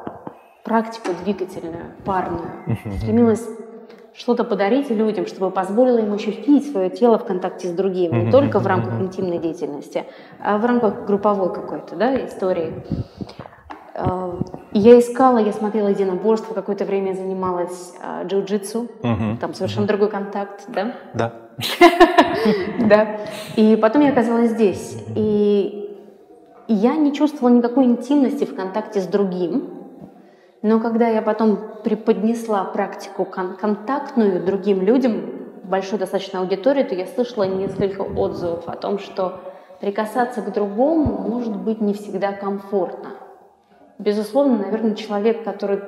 [0.65, 2.51] практику двигательную, парную.
[2.99, 3.47] Стремилась
[4.15, 8.59] что-то подарить людям, чтобы позволило им ощутить свое тело в контакте с другими, не только
[8.59, 10.05] в рамках интимной деятельности,
[10.41, 12.85] а в рамках групповой какой-то да, истории.
[13.95, 14.39] Э,
[14.73, 20.95] я искала, я смотрела единоборство, какое-то время занималась э, джиу-джитсу, там совершенно другой контакт, да?
[21.15, 21.33] Да.
[22.89, 23.19] Да.
[23.57, 24.97] И потом я оказалась здесь.
[25.15, 25.97] И
[26.67, 29.82] я не чувствовала никакой интимности в контакте с другим,
[30.63, 35.23] но когда я потом преподнесла практику кон- контактную другим людям,
[35.65, 39.41] большой достаточно аудитории, то я слышала несколько отзывов о том, что
[39.81, 43.11] прикасаться к другому может быть не всегда комфортно.
[43.99, 45.81] Безусловно, наверное, человек, который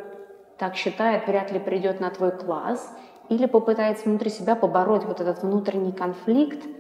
[0.59, 2.93] так считает, вряд ли придет на твой класс
[3.29, 6.65] или попытается внутри себя побороть вот этот внутренний конфликт–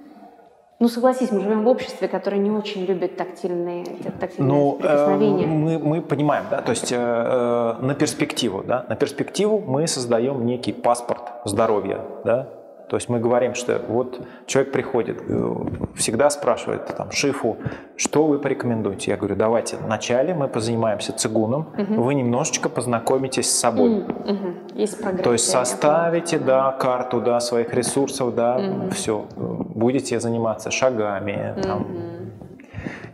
[0.81, 3.85] ну, согласись, мы живем в обществе, которое не очень любит тактильные,
[4.21, 5.45] тактильные ну, прикосновения.
[5.45, 9.87] Э, мы, мы понимаем, да, то есть э, э, на перспективу, да, на перспективу мы
[9.87, 12.49] создаем некий паспорт здоровья, да,
[12.89, 15.55] то есть мы говорим, что вот человек приходит, э,
[15.97, 17.57] всегда спрашивает там шифу,
[17.97, 19.11] что вы порекомендуете?
[19.11, 22.03] Я говорю, давайте вначале мы позанимаемся цигуном, угу.
[22.03, 24.01] вы немножечко познакомитесь с собой.
[24.01, 24.75] Угу.
[24.75, 28.91] Есть То есть составите, да, карту, да, своих ресурсов, да, угу.
[28.91, 31.89] все, будете заниматься шагами, там, угу.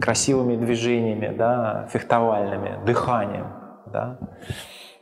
[0.00, 3.46] красивыми движениями, да, фехтовальными, дыханием,
[3.86, 4.18] да.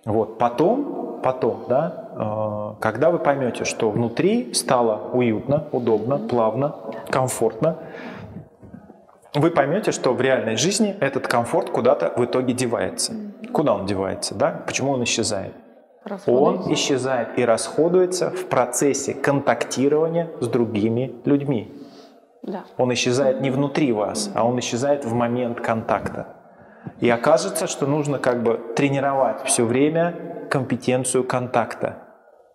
[0.04, 0.38] Вот.
[0.38, 2.07] Потом, потом, да,
[2.80, 6.74] когда вы поймете, что внутри стало уютно, удобно, плавно,
[7.10, 7.78] комфортно,
[9.34, 13.12] вы поймете, что в реальной жизни этот комфорт куда-то в итоге девается.
[13.52, 14.62] Куда он девается, да?
[14.66, 15.54] Почему он исчезает?
[16.26, 21.72] Он исчезает и расходуется в процессе контактирования с другими людьми.
[22.42, 22.64] Да.
[22.78, 26.34] Он исчезает не внутри вас, а он исчезает в момент контакта.
[27.00, 32.07] И окажется, что нужно как бы тренировать все время компетенцию контакта,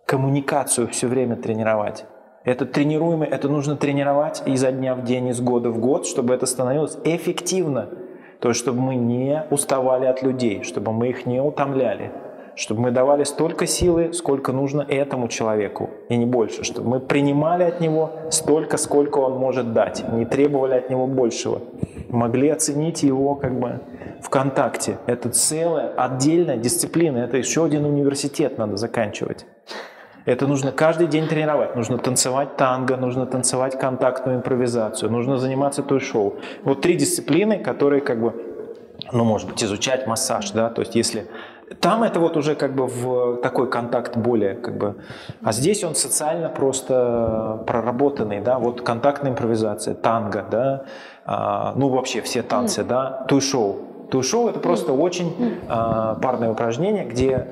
[0.06, 2.04] коммуникацию все время тренировать.
[2.44, 6.44] Это тренируемый, это нужно тренировать изо дня в день, из года в год, чтобы это
[6.44, 7.88] становилось эффективно.
[8.40, 12.12] То есть, чтобы мы не уставали от людей, чтобы мы их не утомляли,
[12.54, 17.64] чтобы мы давали столько силы, сколько нужно этому человеку, и не больше, чтобы мы принимали
[17.64, 21.62] от него столько, сколько он может дать, не требовали от него большего,
[22.10, 23.80] могли оценить его как бы
[24.20, 24.98] в контакте.
[25.06, 29.46] Это целая отдельная дисциплина, это еще один университет надо заканчивать.
[30.24, 31.76] Это нужно каждый день тренировать.
[31.76, 36.36] Нужно танцевать танго, нужно танцевать контактную импровизацию, нужно заниматься той шоу.
[36.62, 38.32] Вот три дисциплины, которые как бы,
[39.12, 41.26] ну, может быть, изучать массаж, да, то есть если
[41.80, 44.96] там это вот уже как бы в такой контакт более как бы,
[45.42, 50.84] а здесь он социально просто проработанный, да, вот контактная импровизация, танго, да,
[51.24, 52.86] а, ну вообще все танцы, mm.
[52.86, 53.80] да, туй-шоу.
[54.10, 54.98] Туй-шоу это просто mm.
[54.98, 57.48] очень а, парное упражнение, где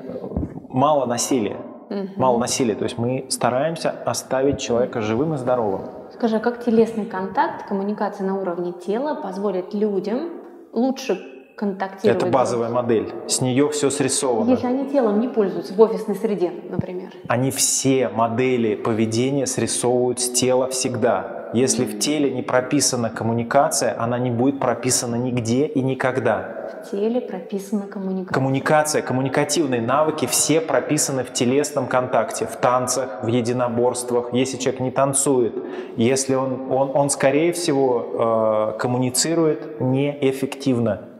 [0.69, 1.57] мало насилия
[1.93, 2.09] угу.
[2.17, 2.75] мало насилия.
[2.75, 5.81] То есть мы стараемся оставить человека живым и здоровым.
[6.13, 10.29] Скажи, а как телесный контакт, коммуникация на уровне тела позволит людям
[10.71, 12.21] лучше контактировать?
[12.21, 13.13] Это базовая модель.
[13.27, 14.51] С нее все срисовано.
[14.51, 17.11] Если они телом не пользуются в офисной среде, например.
[17.27, 21.43] Они все модели поведения срисовывают с тела всегда.
[21.53, 26.81] Если в теле не прописана коммуникация, она не будет прописана нигде и никогда.
[26.83, 28.33] В теле прописана коммуникация.
[28.33, 34.33] Коммуникация, коммуникативные навыки все прописаны в телесном контакте, в танцах, в единоборствах.
[34.33, 35.53] Если человек не танцует,
[35.95, 41.12] если он, он, он скорее всего, э, коммуницирует неэффективно.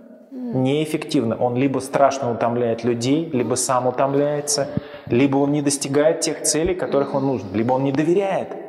[0.54, 1.36] Неэффективно.
[1.36, 4.70] Он либо страшно утомляет людей, либо сам утомляется,
[5.08, 8.63] либо он не достигает тех целей, которых он нужен, либо он не доверяет.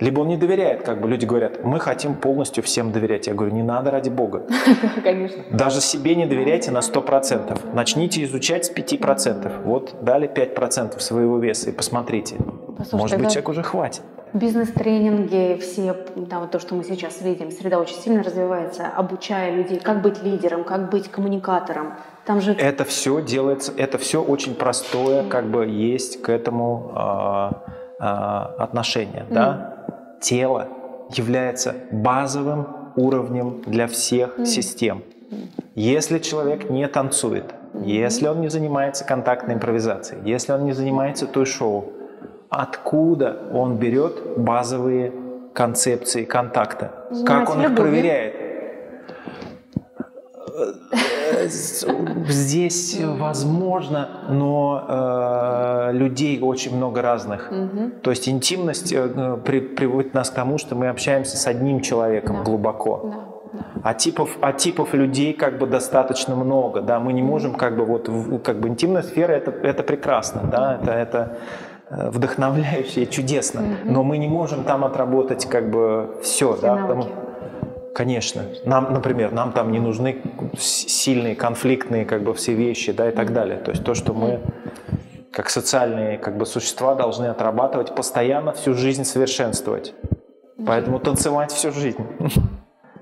[0.00, 3.26] Либо он не доверяет, как бы люди говорят, мы хотим полностью всем доверять.
[3.26, 4.44] Я говорю, не надо ради Бога.
[5.02, 5.42] Конечно.
[5.50, 7.74] Даже себе не доверяйте на 100%.
[7.74, 9.64] Начните изучать с 5%.
[9.64, 12.36] Вот дали 5% своего веса и посмотрите.
[12.76, 14.02] Послушай, Может быть, человек уже хватит.
[14.34, 19.80] Бизнес-тренинги, все, да, вот то, что мы сейчас видим, среда очень сильно развивается, обучая людей,
[19.80, 21.94] как быть лидером, как быть коммуникатором.
[22.26, 22.52] Там же...
[22.52, 27.50] Это все делается, это все очень простое, как бы есть к этому э,
[28.00, 29.34] э, отношение, mm.
[29.34, 29.77] да?
[30.20, 30.68] Тело
[31.10, 34.46] является базовым уровнем для всех mm.
[34.46, 35.02] систем.
[35.74, 41.46] Если человек не танцует, если он не занимается контактной импровизацией, если он не занимается той
[41.46, 41.92] шоу,
[42.48, 45.12] откуда он берет базовые
[45.52, 47.06] концепции контакта?
[47.10, 48.34] Занимается как он их проверяет?
[51.46, 57.50] Здесь возможно, но э, людей очень много разных.
[57.50, 57.90] Угу.
[58.02, 62.36] То есть интимность э, при, приводит нас к тому, что мы общаемся с одним человеком
[62.36, 62.42] да.
[62.42, 63.00] глубоко.
[63.04, 63.38] Да.
[63.82, 67.84] А типов, а типов людей как бы достаточно много, да, мы не можем как бы
[67.84, 68.08] вот,
[68.44, 71.38] как бы интимная сфера это, это прекрасно, да, это, это
[71.90, 76.76] э, вдохновляюще и чудесно, но мы не можем там отработать как бы все, все да,
[76.76, 77.04] потому,
[77.98, 78.42] Конечно.
[78.64, 80.22] Нам, например, нам там не нужны
[80.56, 83.56] сильные, конфликтные как бы все вещи, да, и так далее.
[83.58, 84.40] То есть то, что мы
[85.32, 89.94] как социальные как бы существа должны отрабатывать постоянно всю жизнь совершенствовать.
[90.64, 91.98] Поэтому танцевать всю жизнь.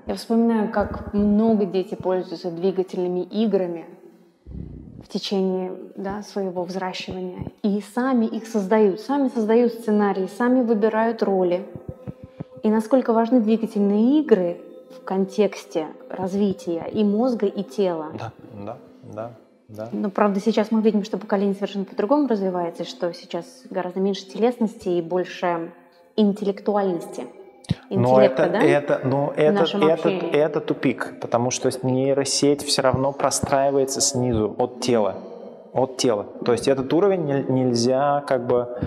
[0.07, 3.85] Я вспоминаю, как много дети пользуются двигательными играми
[4.47, 7.51] в течение да, своего взращивания.
[7.61, 11.67] И сами их создают, сами создают сценарии, сами выбирают роли.
[12.63, 14.63] И насколько важны двигательные игры
[15.07, 18.07] контексте развития и мозга, и тела.
[18.13, 18.77] Да, да,
[19.13, 19.31] да.
[19.69, 19.89] Да.
[19.91, 24.87] Но правда сейчас мы видим, что поколение совершенно по-другому развивается, что сейчас гораздо меньше телесности
[24.87, 25.73] и больше
[26.15, 27.25] интеллектуальности.
[27.89, 28.61] Но это, да?
[28.61, 35.15] это, но это, это, это тупик, потому что нейросеть все равно простраивается снизу от тела
[35.77, 36.25] от тела.
[36.43, 38.79] То есть этот уровень нельзя как бы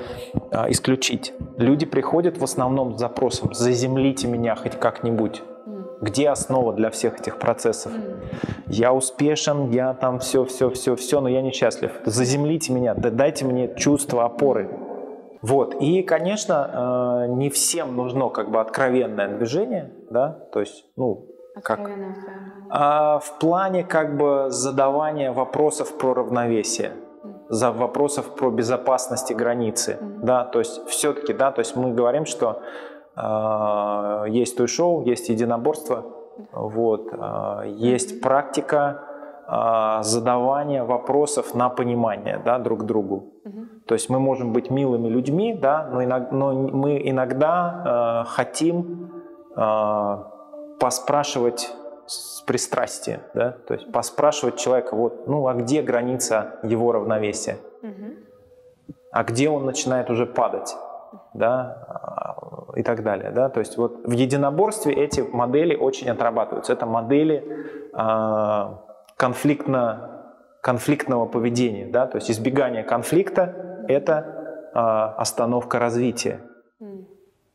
[0.50, 1.32] а, исключить.
[1.56, 5.42] Люди приходят в основном с запросом «заземлите меня хоть как-нибудь».
[6.00, 7.92] Где основа для всех этих процессов?
[8.66, 11.92] Я успешен, я там все, все, все, все, но я несчастлив.
[12.04, 14.70] Заземлите меня, дайте мне чувство опоры.
[15.42, 15.74] Вот.
[15.80, 21.26] И, конечно, э, не всем нужно как бы откровенное движение, да, то есть, ну,
[21.62, 21.80] как,
[22.68, 26.92] а в плане как бы задавания вопросов про равновесие
[27.50, 30.20] за вопросов про безопасность границы, mm-hmm.
[30.22, 32.62] да, то есть все-таки, да, то есть мы говорим, что
[33.16, 36.04] есть той шоу, есть единоборство,
[36.52, 39.02] вот, а, есть практика
[39.46, 43.34] а, задавания вопросов на понимание да, друг другу.
[43.86, 49.10] То есть мы можем быть милыми людьми, да, но, иногда, но мы иногда хотим
[49.56, 50.24] э,
[50.78, 51.72] поспрашивать
[52.06, 57.56] с пристрастием, да, то есть поспрашивать человека, вот, ну, а где граница его равновесия?
[59.10, 60.76] А где он начинает уже падать?
[61.34, 62.36] Да,
[62.76, 63.30] и так далее.
[63.30, 63.48] Да?
[63.48, 66.72] То есть вот в единоборстве эти модели очень отрабатываются.
[66.72, 67.44] Это модели
[67.92, 68.74] э,
[69.16, 70.24] конфликтно,
[70.60, 71.86] конфликтного поведения.
[71.86, 72.06] Да?
[72.06, 76.40] То есть избегание конфликта– это э, остановка развития.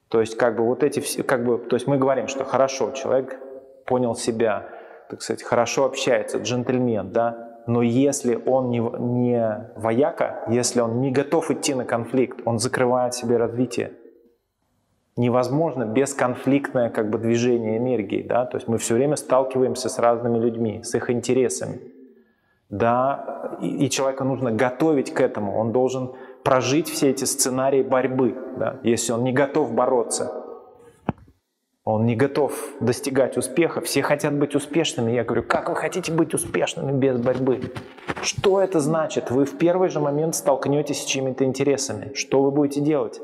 [0.09, 2.91] То есть как бы вот эти все, как бы, то есть мы говорим, что хорошо,
[2.91, 3.37] человек
[3.85, 4.67] понял себя,
[5.09, 11.11] так сказать, хорошо общается, джентльмен, да, но если он не, не вояка, если он не
[11.11, 13.93] готов идти на конфликт, он закрывает себе развитие.
[15.17, 18.21] Невозможно бесконфликтное как бы, движение энергии.
[18.21, 18.45] Да?
[18.45, 21.79] То есть мы все время сталкиваемся с разными людьми, с их интересами.
[22.69, 23.57] Да?
[23.61, 25.57] И, и человека нужно готовить к этому.
[25.57, 26.13] Он должен
[26.43, 28.35] прожить все эти сценарии борьбы.
[28.57, 28.79] Да?
[28.83, 30.44] Если он не готов бороться,
[31.85, 33.79] он не готов достигать успеха.
[33.79, 35.11] Все хотят быть успешными.
[35.11, 37.71] Я говорю, как вы хотите быть успешными без борьбы?
[38.23, 39.29] Что это значит?
[39.29, 42.11] Вы в первый же момент столкнетесь с чьими-то интересами.
[42.15, 43.21] Что вы будете делать?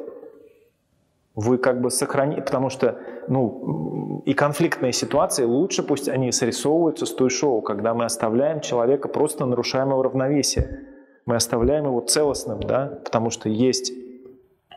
[1.34, 7.14] Вы как бы сохраните, потому что ну, и конфликтные ситуации лучше пусть они срисовываются с
[7.16, 10.82] той шоу, когда мы оставляем человека, просто нарушаем его равновесие.
[11.26, 13.91] Мы оставляем его целостным, да, потому что есть,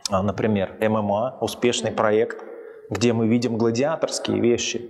[0.09, 2.43] а, например, ММА, успешный проект–
[2.89, 4.89] где мы видим гладиаторские вещи,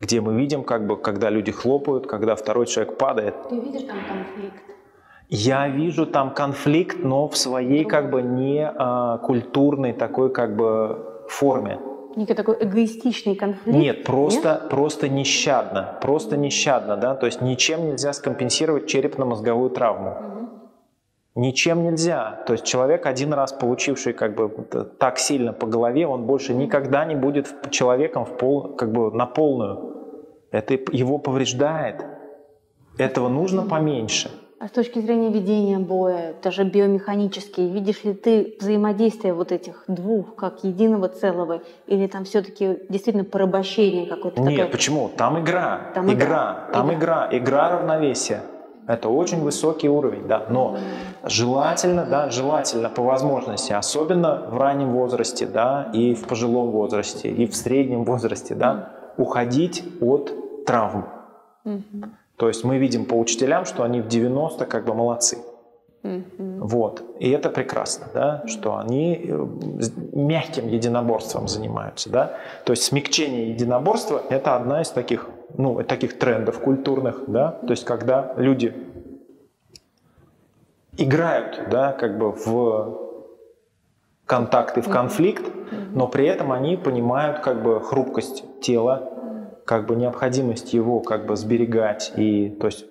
[0.00, 3.34] где мы видим, как бы, когда люди хлопают, когда второй человек падает.
[3.48, 4.62] Ты видишь там конфликт?
[5.28, 11.24] Я вижу там конфликт, но в своей как бы не а, культурной такой как бы
[11.28, 11.78] форме.
[12.16, 13.78] Некий такой эгоистичный конфликт?
[13.78, 14.70] Нет, просто, Нет?
[14.70, 20.10] просто нещадно, просто нещадно, да, то есть ничем нельзя скомпенсировать черепно-мозговую травму.
[20.10, 20.39] Угу.
[21.40, 22.42] Ничем нельзя.
[22.46, 24.50] То есть человек, один раз получивший как бы
[24.98, 29.24] так сильно по голове, он больше никогда не будет человеком в пол, как бы на
[29.24, 29.96] полную.
[30.50, 32.04] Это его повреждает.
[32.98, 34.30] Этого нужно поменьше.
[34.58, 40.34] А с точки зрения ведения боя, даже биомеханически, видишь ли ты взаимодействие вот этих двух
[40.34, 44.42] как единого целого, или там все-таки действительно порабощение какое-то?
[44.42, 44.72] Нет, такое?
[44.72, 45.10] почему?
[45.16, 48.42] Там игра, там игра, игра, там игра, игра, игра равновесия.
[48.86, 50.76] Это очень высокий уровень, да, но
[51.24, 57.46] желательно, да, желательно по возможности, особенно в раннем возрасте, да, и в пожилом возрасте, и
[57.46, 61.06] в среднем возрасте, да, уходить от травм.
[62.36, 65.38] То есть мы видим по учителям, что они в 90 как бы молодцы.
[66.02, 67.02] Вот.
[67.18, 69.46] И это прекрасно, да, что они э,
[70.14, 72.08] мягким единоборством занимаются.
[72.08, 72.38] Да?
[72.64, 77.84] То есть смягчение единоборства– это одна из таких ну, таких трендов культурных, да, то есть
[77.84, 78.74] когда люди
[80.96, 83.10] играют, да, как бы в
[84.26, 85.44] контакты, в конфликт,
[85.92, 89.10] но при этом они понимают как бы хрупкость тела,
[89.64, 92.12] как бы необходимость его как бы сберегать.
[92.16, 92.86] И, то есть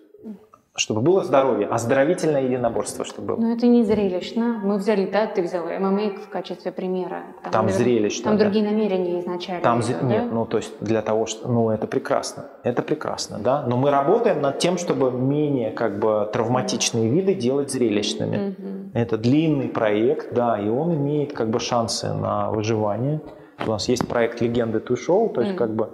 [0.80, 3.46] чтобы было здоровье, оздоровительное единоборство, чтобы было.
[3.46, 4.62] Но это не зрелищно.
[4.64, 7.24] Мы взяли, да, ты взял ММА в качестве примера.
[7.44, 8.24] Там, там зрелищно.
[8.24, 8.46] Там да.
[8.46, 9.62] другие намерения изначально.
[9.62, 10.08] Там да?
[10.08, 13.64] нет, ну то есть для того, что, ну это прекрасно, это прекрасно, да.
[13.68, 18.50] Но мы работаем над тем, чтобы менее как бы травматичные виды делать зрелищными.
[18.50, 18.92] Угу.
[18.94, 23.22] Это длинный проект, да, и он имеет как бы шансы на выживание.
[23.66, 25.60] У нас есть проект Легенды Ту Шоу, то есть угу.
[25.60, 25.90] как бы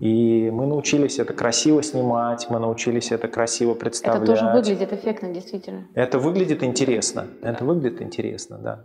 [0.00, 4.22] и мы научились это красиво снимать, мы научились это красиво представлять.
[4.22, 5.86] Это тоже выглядит эффектно, действительно.
[5.94, 7.28] Это выглядит интересно.
[7.42, 8.84] Это выглядит интересно, да.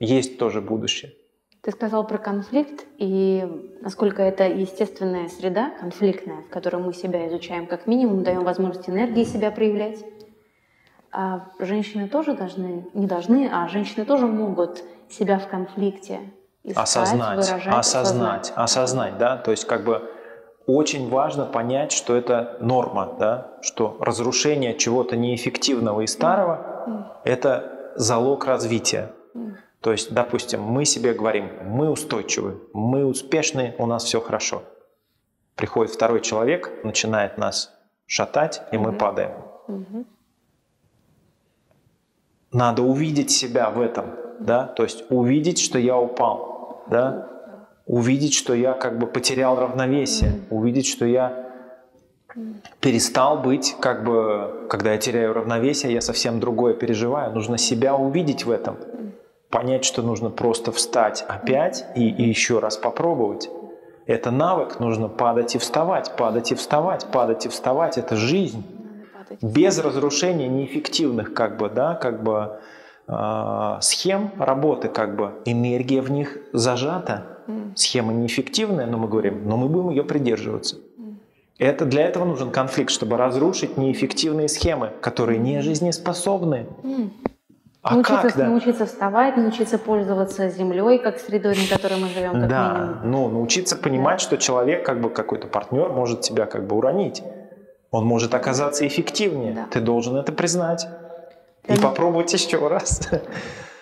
[0.00, 1.12] Есть тоже будущее.
[1.62, 3.46] Ты сказал про конфликт и
[3.82, 9.24] насколько это естественная среда, конфликтная, в которой мы себя изучаем как минимум, даем возможность энергии
[9.24, 10.04] себя проявлять.
[11.12, 16.20] А женщины тоже должны, не должны, а женщины тоже могут себя в конфликте
[16.64, 20.02] искать, осознать, выражать, осознать, осознать, осознать, да, то есть как бы
[20.68, 23.54] очень важно понять, что это норма, да?
[23.62, 29.10] что разрушение чего-то неэффективного и старого– это залог развития.
[29.80, 34.62] То есть, допустим, мы себе говорим, мы устойчивы, мы успешны, у нас все хорошо.
[35.54, 39.32] Приходит второй человек, начинает нас шатать, и мы падаем.
[42.52, 47.37] Надо увидеть себя в этом, да, то есть увидеть, что я упал, да,
[47.88, 51.46] увидеть, что я как бы потерял равновесие, увидеть, что я
[52.80, 57.32] перестал быть, как бы, когда я теряю равновесие, я совсем другое переживаю.
[57.32, 58.76] Нужно себя увидеть в этом,
[59.48, 63.48] понять, что нужно просто встать опять и, и еще раз попробовать.
[64.06, 67.98] Это навык, нужно падать и вставать, падать и вставать, падать и вставать.
[67.98, 68.64] Это жизнь.
[69.42, 72.58] Без разрушения неэффективных, как бы, да, как бы
[73.06, 77.37] э, схем работы, как бы энергия в них зажата Mm.
[77.74, 80.76] Схема неэффективная, но мы говорим, но мы будем ее придерживаться.
[81.58, 86.66] Это, для этого нужен конфликт, чтобы разрушить неэффективные схемы, которые не жизнеспособны.
[86.84, 87.10] Mm.
[87.82, 88.46] А научиться, как, да?
[88.48, 93.10] научиться вставать, научиться пользоваться землей, как средой, на которой мы живем, как да, минимум.
[93.10, 94.24] ну, научиться понимать, да.
[94.24, 97.22] что человек, как бы какой-то партнер, может тебя как бы уронить.
[97.90, 99.52] Он может оказаться эффективнее.
[99.54, 99.66] Да.
[99.70, 100.86] Ты должен это признать.
[101.66, 103.08] Для и попробовать еще раз.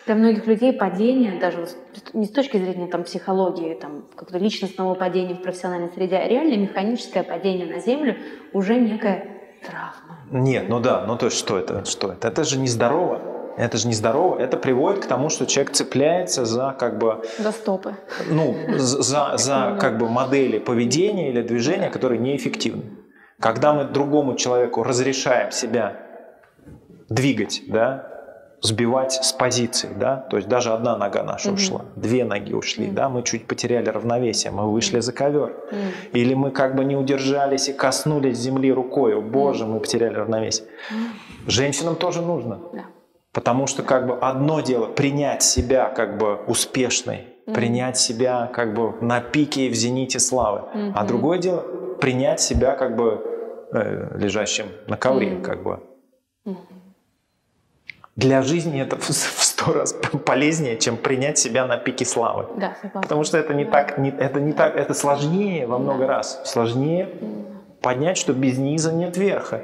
[0.07, 1.67] Для многих людей падение, даже
[2.13, 6.57] не с точки зрения там, психологии, там, как-то личностного падения в профессиональной среде, а реально
[6.57, 8.17] механическое падение на землю
[8.53, 9.27] уже некая
[9.67, 10.21] травма.
[10.31, 11.85] Нет, ну да, ну то есть что это?
[11.85, 12.29] Что это?
[12.29, 13.21] Это же нездорово.
[13.57, 14.39] Это же нездорово.
[14.39, 17.25] Это приводит к тому, что человек цепляется за как бы...
[17.39, 17.97] За стопы.
[18.31, 22.85] Ну, за, за как бы модели поведения или движения, которые неэффективны.
[23.41, 25.97] Когда мы другому человеку разрешаем себя
[27.09, 28.16] двигать, да,
[28.63, 31.57] сбивать с позиции, да, то есть даже одна нога наша угу.
[31.57, 32.95] ушла, две ноги ушли, угу.
[32.95, 35.79] да, мы чуть потеряли равновесие, мы вышли за ковер, угу.
[36.13, 40.67] или мы как бы не удержались и коснулись земли рукой, о боже, мы потеряли равновесие.
[41.47, 42.87] Женщинам тоже нужно, да.
[43.33, 47.55] потому что как бы одно дело принять себя как бы успешной, угу.
[47.55, 50.93] принять себя как бы на пике и в зените славы, угу.
[50.95, 51.65] а другое дело
[52.01, 53.23] принять себя как бы
[53.73, 55.43] э, лежащим на ковре, угу.
[55.43, 55.81] как бы.
[58.17, 59.93] Для жизни это в сто раз
[60.25, 62.47] полезнее, чем принять себя на пике славы.
[62.57, 63.03] Да, согласна.
[63.03, 63.71] Потому что это не да.
[63.71, 66.17] так, не, это не так, это сложнее во много да.
[66.17, 66.41] раз.
[66.47, 67.11] Сложнее
[67.83, 69.61] поднять, что без низа нет верха.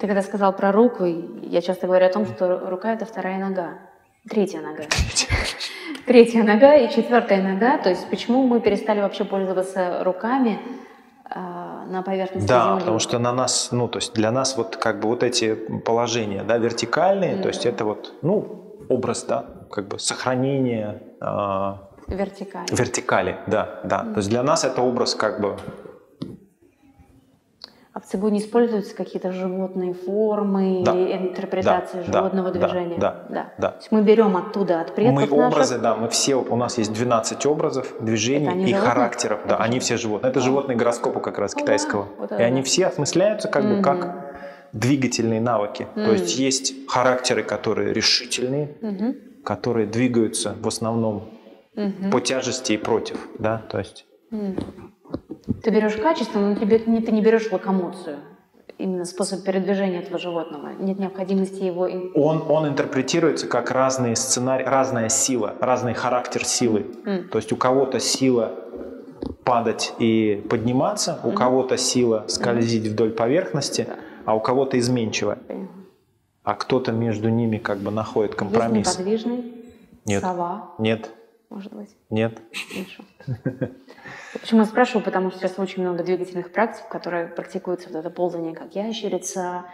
[0.00, 3.78] Ты когда сказал про руку, я часто говорю о том, что рука это вторая нога,
[4.28, 4.84] третья нога.
[6.06, 7.78] Третья нога и четвертая нога.
[7.78, 10.58] То есть почему мы перестали вообще пользоваться руками?
[11.92, 12.80] На поверхности да, Земли.
[12.80, 16.42] потому что на нас, ну, то есть для нас вот как бы вот эти положения,
[16.42, 17.42] да, вертикальные, mm.
[17.42, 21.74] то есть это вот, ну, образ, да, как бы сохранение э,
[22.08, 22.66] вертикали.
[22.70, 24.04] Вертикали, да, да.
[24.04, 24.12] Mm.
[24.14, 25.56] То есть для нас это образ как бы
[27.94, 30.92] а в цигуне используются какие-то животные формы да.
[30.92, 32.20] или интерпретации да.
[32.20, 32.58] животного да.
[32.58, 32.98] движения?
[32.98, 33.26] Да.
[33.28, 33.52] Да.
[33.58, 33.68] да.
[33.68, 35.36] То есть мы берем оттуда, от предков Мы наших.
[35.36, 39.40] образы, да, мы все, у нас есть 12 образов, движений и характеров.
[39.46, 40.30] Да, они все животные.
[40.30, 40.42] Это а.
[40.42, 42.08] животные гороскопа как раз китайского.
[42.18, 44.32] Вот и они все осмысляются как бы как
[44.72, 45.86] двигательные навыки.
[45.94, 46.04] Mm.
[46.06, 49.42] То есть есть характеры, которые решительные, mm-hmm.
[49.42, 51.28] которые двигаются в основном
[51.76, 52.10] mm-hmm.
[52.10, 54.06] по тяжести и против, да, то есть.
[54.30, 54.91] Mm.
[55.62, 58.18] Ты берешь качество, но тебе, ты не берешь локомоцию
[58.82, 60.70] именно способ передвижения этого животного.
[60.78, 61.88] Нет необходимости его...
[62.14, 66.86] Он, он интерпретируется как разные сценарии, разная сила, разный характер силы.
[67.04, 67.28] Mm.
[67.28, 68.52] То есть у кого-то сила
[69.44, 71.34] падать и подниматься, у mm.
[71.34, 72.90] кого-то сила скользить mm.
[72.90, 73.96] вдоль поверхности, да.
[74.24, 75.38] а у кого-то изменчивая.
[75.48, 75.68] Mm.
[76.42, 78.86] А кто-то между ними как бы находит компромисс.
[78.86, 79.54] Есть неподвижный?
[80.06, 80.22] Нет.
[80.22, 80.70] Сова?
[80.78, 81.10] Нет.
[81.50, 81.90] Может быть?
[82.10, 82.40] Нет.
[82.72, 83.04] Хорошо.
[84.32, 85.04] Почему я спрашиваю?
[85.04, 89.64] Потому что сейчас очень много двигательных практик, которые практикуются вот это ползание как ящерица,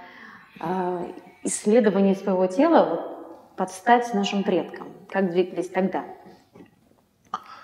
[0.61, 1.07] а,
[1.45, 6.05] исследование своего тела вот, под стать нашим предкам, как двигались тогда.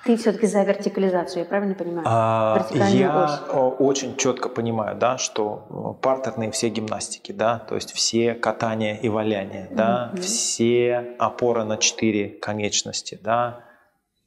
[0.05, 2.07] Ты все-таки за вертикализацию, я правильно понимаю?
[2.07, 3.81] А, я ось.
[3.81, 9.67] очень четко понимаю, да, что партерные все гимнастики, да, то есть все катания и валяния,
[9.71, 10.21] да, mm-hmm.
[10.21, 13.61] все опоры на четыре конечности, да,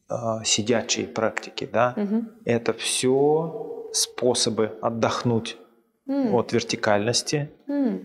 [0.10, 2.26] э, сидячие практики, да, угу.
[2.46, 5.58] это все способы отдохнуть
[6.08, 6.32] mm.
[6.34, 8.00] от вертикальности mm.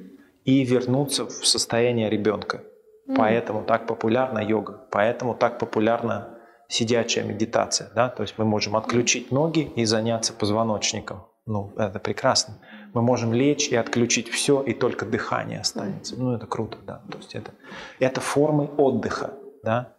[0.44, 2.62] и вернуться в состояние ребенка.
[3.08, 3.16] Mm.
[3.16, 6.38] Поэтому так популярна йога, поэтому так популярна
[6.68, 11.26] сидячая медитация, да, то есть мы можем отключить ноги и заняться позвоночником.
[11.44, 12.54] Ну, это прекрасно.
[12.94, 16.14] Мы можем лечь и отключить все, и только дыхание останется.
[16.16, 17.02] Ну, это круто, да.
[17.10, 17.50] То есть это,
[17.98, 19.34] это формы отдыха,
[19.64, 19.92] да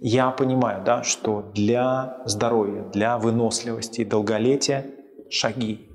[0.00, 4.86] я понимаю, да, что для здоровья, для выносливости и долголетия
[5.28, 5.88] шаги.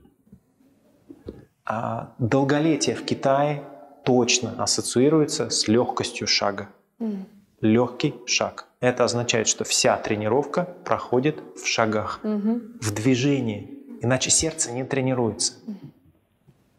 [1.66, 3.64] А долголетие в Китае
[4.04, 6.70] точно ассоциируется с легкостью шага.
[7.00, 7.26] Mm.
[7.62, 8.68] Легкий шаг.
[8.80, 12.78] Это означает, что вся тренировка проходит в шагах, mm-hmm.
[12.82, 13.80] в движении.
[14.02, 15.54] Иначе сердце не тренируется.
[15.66, 15.90] Mm-hmm.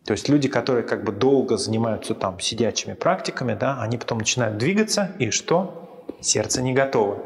[0.04, 4.56] То есть люди, которые как бы долго занимаются там сидячими практиками, да, они потом начинают
[4.56, 5.85] двигаться, и что?
[6.20, 7.18] Сердце не готово.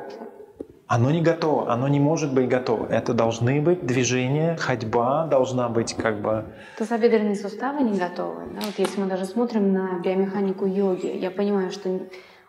[0.92, 2.86] Оно не готово, оно не может быть готово.
[2.86, 6.46] Это должны быть движения, ходьба должна быть как бы...
[6.78, 8.42] Тазобедренные суставы не готовы.
[8.54, 8.60] Да?
[8.66, 12.00] Вот если мы даже смотрим на биомеханику йоги, я понимаю, что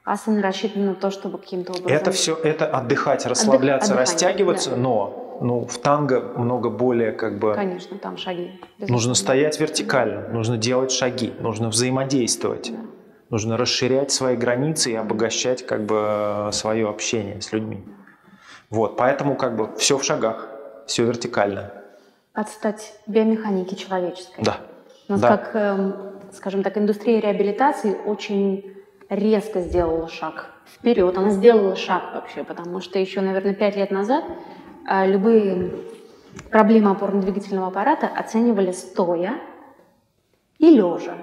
[0.03, 1.91] асаны рассчитаны на то, чтобы каким-то образом...
[1.91, 4.77] Это все, это отдыхать, расслабляться, Отдых, растягиваться, да.
[4.77, 7.53] но ну, в танго много более как бы...
[7.53, 8.59] Конечно, там шаги.
[8.79, 12.71] Нужно стоять вертикально, нужно делать шаги, нужно взаимодействовать.
[12.71, 12.79] Да.
[13.32, 17.82] Нужно расширять свои границы и обогащать как бы свое общение с людьми.
[18.69, 20.49] Вот, поэтому как бы все в шагах.
[20.86, 21.71] все вертикально.
[22.34, 24.43] Отстать биомеханики человеческой.
[24.43, 24.57] Да.
[25.07, 25.38] У нас да.
[25.38, 25.95] как, эм,
[26.34, 28.73] скажем так, индустрия реабилитации очень
[29.07, 31.17] резко сделала шаг вперед.
[31.17, 34.25] Она сделала шаг вообще, потому что еще, наверное, пять лет назад
[34.89, 35.71] э, любые
[36.49, 39.39] проблемы опорно-двигательного аппарата оценивали стоя
[40.57, 41.15] и лежа.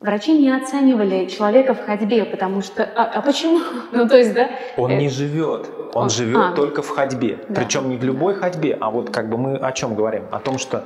[0.00, 2.84] Врачи не оценивали человека в ходьбе, потому что...
[2.84, 3.60] А, а почему?
[3.92, 4.48] Ну, то есть, да?
[4.78, 5.68] Он не живет.
[5.92, 7.40] Он, он живет а, только в ходьбе.
[7.50, 7.60] Да.
[7.60, 10.24] Причем не в любой ходьбе, а вот как бы мы о чем говорим?
[10.30, 10.84] О том, что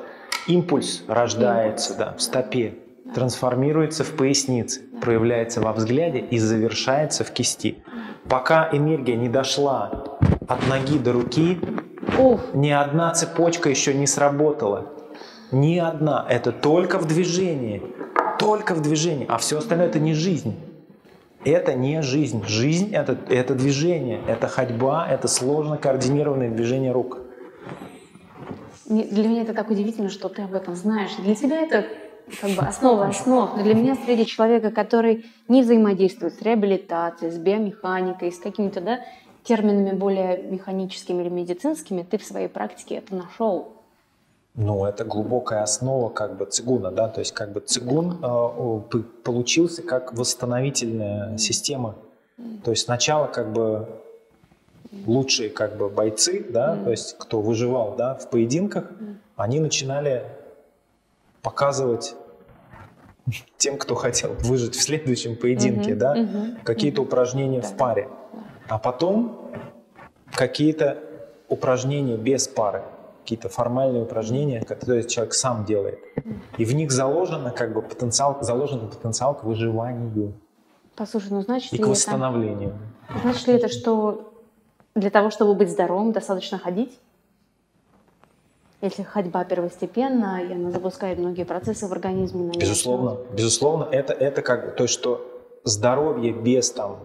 [0.48, 2.06] импульс рождается импульс.
[2.06, 3.12] Да, в стопе, да.
[3.12, 4.98] трансформируется в пояснице, да.
[4.98, 7.84] проявляется во взгляде и завершается в кисти.
[8.28, 10.06] Пока энергия не дошла
[10.48, 11.60] от ноги до руки,
[12.18, 12.40] Ух.
[12.52, 14.86] ни одна цепочка еще не сработала.
[15.52, 16.26] Ни одна.
[16.28, 17.80] Это только в движении
[18.44, 20.54] только в движении, а все остальное это не жизнь.
[21.44, 22.44] Это не жизнь.
[22.46, 27.18] Жизнь это, это движение, это ходьба, это сложно координированное движение рук.
[28.86, 31.12] Для меня это так удивительно, что ты об этом знаешь.
[31.18, 31.86] Для тебя это
[32.40, 33.56] как бы основа основ.
[33.56, 39.00] Но для меня среди человека, который не взаимодействует с реабилитацией, с биомеханикой, с какими-то да,
[39.42, 43.83] терминами более механическими или медицинскими, ты в своей практике это нашел.
[44.56, 49.82] Ну, это глубокая основа как бы цигуна, да, то есть как бы цигун э, получился
[49.82, 51.96] как восстановительная система.
[52.62, 53.88] То есть сначала как бы
[55.06, 58.84] лучшие как бы бойцы, да, то есть кто выживал, да, в поединках,
[59.34, 60.24] они начинали
[61.42, 62.14] показывать
[63.56, 66.16] тем, кто хотел выжить в следующем поединке, да,
[66.62, 68.08] какие-то упражнения в паре,
[68.68, 69.50] а потом
[70.32, 70.98] какие-то
[71.48, 72.82] упражнения без пары
[73.24, 75.98] какие-то формальные упражнения, которые человек сам делает.
[76.58, 80.34] И в них заложено как бы потенциал, заложен потенциал к выживанию.
[80.94, 82.74] Послушай, ну значит и к восстановлению.
[83.08, 84.34] Это, значит ли это, что
[84.94, 87.00] для того, чтобы быть здоровым, достаточно ходить?
[88.82, 92.52] Если ходьба первостепенна, и она запускает многие процессы в организме.
[92.58, 95.26] Безусловно, безусловно, это, это как бы то, что
[95.64, 96.98] здоровье без там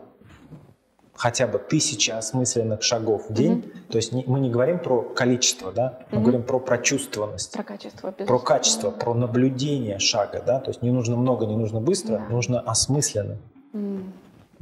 [1.19, 3.57] хотя бы тысячи осмысленных шагов в день.
[3.57, 3.91] Mm-hmm.
[3.91, 6.21] То есть не, мы не говорим про количество, да, мы mm-hmm.
[6.21, 7.51] говорим про прочувствованность.
[7.51, 10.61] Про качество, Про качество, про наблюдение шага, да.
[10.61, 12.31] То есть не нужно много, не нужно быстро, yeah.
[12.31, 13.37] нужно осмысленно.
[13.73, 14.03] Mm.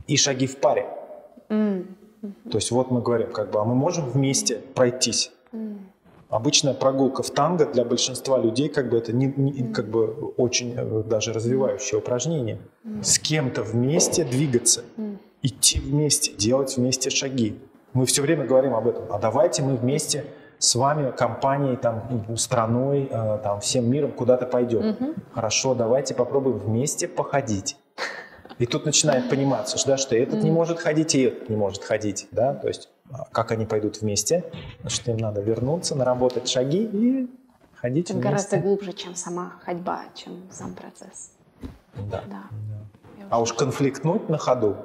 [0.07, 0.87] И шаги в паре.
[1.49, 1.85] Mm.
[2.23, 2.49] Mm-hmm.
[2.49, 5.31] То есть вот мы говорим, как бы, а мы можем вместе пройтись.
[5.51, 5.77] Mm.
[6.29, 10.73] Обычная прогулка в танго для большинства людей как бы это не, не как бы очень
[10.75, 12.57] э, даже развивающее упражнение.
[12.83, 13.03] Mm.
[13.03, 14.83] С кем-то вместе двигаться.
[14.97, 17.59] Mm идти вместе, делать вместе шаги.
[17.93, 19.11] Мы все время говорим об этом.
[19.11, 20.25] А давайте мы вместе
[20.59, 24.89] с вами, компанией, там, страной, э, там, всем миром куда-то пойдем.
[24.89, 25.13] Угу.
[25.33, 27.77] Хорошо, давайте попробуем вместе походить.
[28.57, 31.83] И тут начинает пониматься, что, да, что этот не может ходить, и этот не может
[31.83, 32.27] ходить.
[32.31, 32.55] Да?
[32.55, 34.43] То есть а, как они пойдут вместе,
[34.81, 37.29] значит, им надо вернуться, наработать шаги и
[37.75, 38.29] ходить Это вместе.
[38.29, 41.31] гораздо глубже, чем сама ходьба, чем сам процесс.
[41.95, 42.23] Да.
[42.27, 42.43] да.
[43.29, 44.77] А уж конфликтнуть на ходу.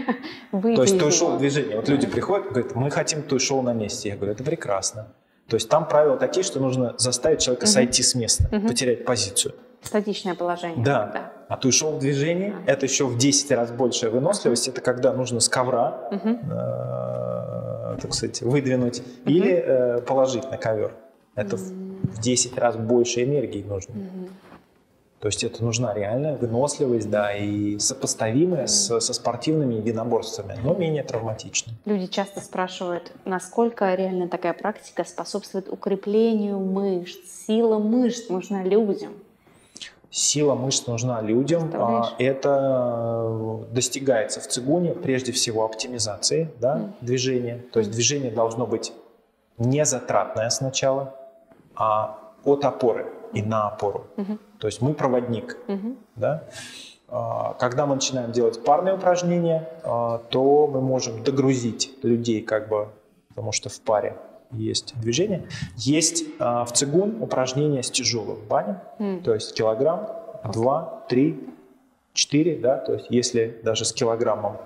[0.52, 1.76] То есть той шоу движение.
[1.76, 4.10] Вот люди приходят и говорят, мы хотим той шоу на месте.
[4.10, 5.08] Я говорю, это прекрасно.
[5.48, 9.54] То есть там правила такие, что нужно заставить человека сойти с места, потерять позицию.
[9.82, 10.84] Статичное положение.
[10.84, 11.10] Да.
[11.12, 11.32] да.
[11.48, 14.68] А то шоу в движении– это еще в 10 раз большая выносливость.
[14.68, 20.92] Это когда нужно с ковра, э, так сказать, выдвинуть или э, положить на ковер.
[21.34, 23.94] Это в 10 раз больше энергии нужно.
[25.20, 31.02] То есть это нужна реальная выносливость, да, и сопоставимая с, со спортивными единоборствами, но менее
[31.02, 31.74] травматично.
[31.84, 37.18] Люди часто спрашивают, насколько реально такая практика способствует укреплению мышц.
[37.46, 39.12] Сила мышц нужна людям.
[40.10, 41.70] Сила мышц нужна людям.
[41.74, 46.92] А, это э, достигается в цигуне прежде всего оптимизацией да, mm.
[47.02, 47.62] движения.
[47.72, 48.94] То есть движение должно быть
[49.58, 51.14] не затратное сначала,
[51.76, 54.06] а от опоры и на опору.
[54.16, 54.38] Mm-hmm.
[54.60, 55.56] То есть мы проводник.
[55.68, 55.96] Угу.
[56.16, 56.44] Да?
[57.08, 62.88] А, когда мы начинаем делать парные упражнения, а, то мы можем догрузить людей, как бы,
[63.30, 64.16] потому что в паре
[64.52, 65.48] есть движение.
[65.76, 69.22] Есть а, в цигун упражнения с тяжелым банем, mm.
[69.22, 70.08] то есть килограмм,
[70.52, 71.48] два, три,
[72.12, 74.56] четыре, да, то есть если даже с килограммом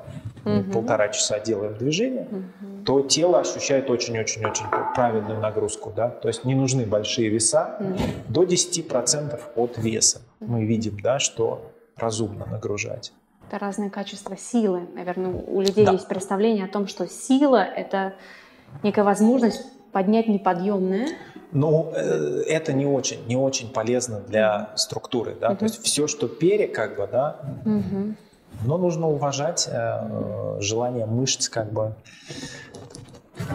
[0.44, 0.72] mm-hmm.
[0.72, 2.84] полтора часа делаем движение, mm-hmm.
[2.84, 7.98] то тело ощущает очень-очень-очень правильную нагрузку, да, то есть не нужны большие веса, mm-hmm.
[8.28, 13.12] до 10% от веса мы видим, да, что разумно нагружать.
[13.48, 14.88] Это разные качества силы.
[14.94, 15.92] Наверное, у людей да.
[15.92, 18.14] есть представление о том, что сила– это
[18.82, 21.08] некая возможность поднять неподъемное.
[21.54, 25.58] Ну, э, это не очень, не очень полезно для структуры, да, угу.
[25.58, 28.14] то есть все, что пере, как бы, да, угу.
[28.66, 31.94] но нужно уважать э, желание мышц, как бы,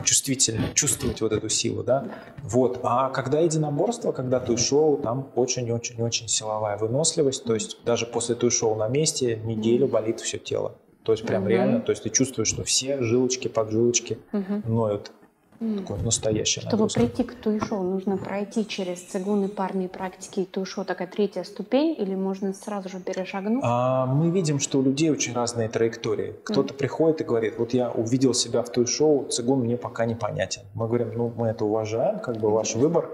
[0.03, 2.05] чувствительны, чувствовать вот эту силу, да.
[2.43, 2.79] Вот.
[2.83, 8.51] А когда единоборство, когда ты шоу, там очень-очень-очень силовая выносливость, то есть даже после той
[8.51, 10.75] шоу на месте неделю болит все тело.
[11.03, 11.49] То есть прям mm-hmm.
[11.49, 14.69] реально, то есть ты чувствуешь, что все жилочки, поджилочки mm-hmm.
[14.69, 15.11] ноют.
[15.59, 15.79] Mm.
[15.79, 16.99] Такое настоящее Чтобы нагрузка.
[17.01, 22.15] прийти к туишоу, нужно пройти через цигуны, парные практики и туишоу, такая третья ступень, или
[22.15, 23.61] можно сразу же перешагнуть?
[23.63, 26.35] А, мы видим, что у людей очень разные траектории.
[26.45, 26.77] Кто-то mm.
[26.77, 30.61] приходит и говорит, вот я увидел себя в туишоу, цигун мне пока непонятен.
[30.75, 33.09] Мы говорим, ну мы это уважаем, как бы ваш выбор,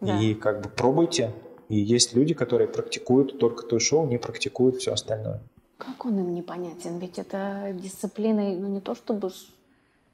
[0.00, 0.20] да.
[0.20, 1.32] и как бы пробуйте.
[1.68, 5.40] И есть люди, которые практикуют только туишоу, не практикуют все остальное.
[5.76, 6.98] Как он им непонятен?
[6.98, 9.30] Ведь это дисциплина, ну не то чтобы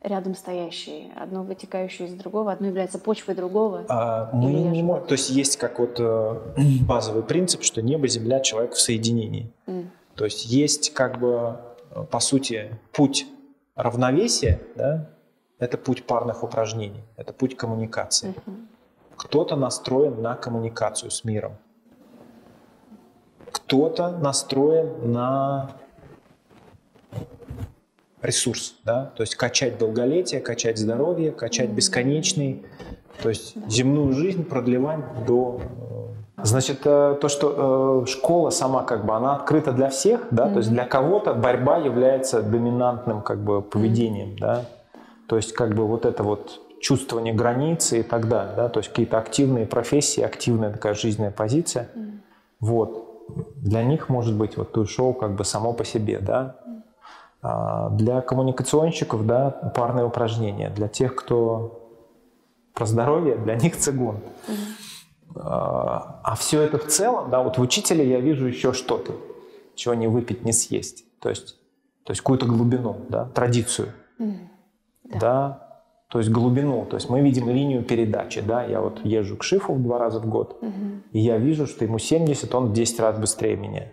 [0.04, 3.84] рядом стоящие, одно вытекающее из другого, одно является почвой другого?
[3.88, 6.40] А, мы не можем, то есть есть как вот э,
[6.86, 9.50] базовый принцип, что небо, земля, человек в соединении.
[9.66, 9.86] Mm.
[10.14, 11.56] То есть есть как бы,
[11.90, 13.26] э, по сути, путь
[13.74, 15.10] равновесия, да,
[15.58, 18.34] это путь парных упражнений, это путь коммуникации.
[18.34, 18.66] Mm-hmm.
[19.16, 21.56] Кто-то настроен на коммуникацию с миром,
[23.50, 25.70] кто-то настроен на
[28.24, 32.64] ресурс, да, то есть качать долголетие, качать здоровье, качать бесконечный,
[33.22, 35.94] то есть земную жизнь продлевать до э,
[36.42, 40.52] Значит, э, то, что э, школа сама как бы, она открыта для всех, да, mm-hmm.
[40.52, 44.40] то есть для кого-то борьба является доминантным как бы поведением, mm-hmm.
[44.40, 44.64] да,
[45.26, 48.90] то есть как бы вот это вот чувствование границы и так далее, да, то есть
[48.90, 52.18] какие-то активные профессии, активная такая жизненная позиция, mm-hmm.
[52.60, 53.04] вот,
[53.56, 56.56] для них может быть вот то шоу как бы само по себе, да,
[57.90, 60.70] для коммуникационщиков, да, парные упражнения.
[60.70, 61.80] Для тех, кто
[62.72, 64.16] про здоровье, для них цигун.
[64.16, 65.40] Mm-hmm.
[65.40, 69.14] А все это в целом, да, вот в учителе я вижу еще что-то,
[69.74, 71.04] чего не выпить, не съесть.
[71.20, 71.56] То есть,
[72.04, 73.88] то есть какую-то глубину, да, традицию.
[74.18, 74.48] Mm-hmm.
[75.04, 75.18] Да.
[75.18, 76.86] да, то есть глубину.
[76.86, 78.64] То есть мы видим линию передачи, да.
[78.64, 81.00] Я вот езжу к Шифу два раза в год, mm-hmm.
[81.12, 83.88] и я вижу, что ему 70, он в 10 раз быстрее меня.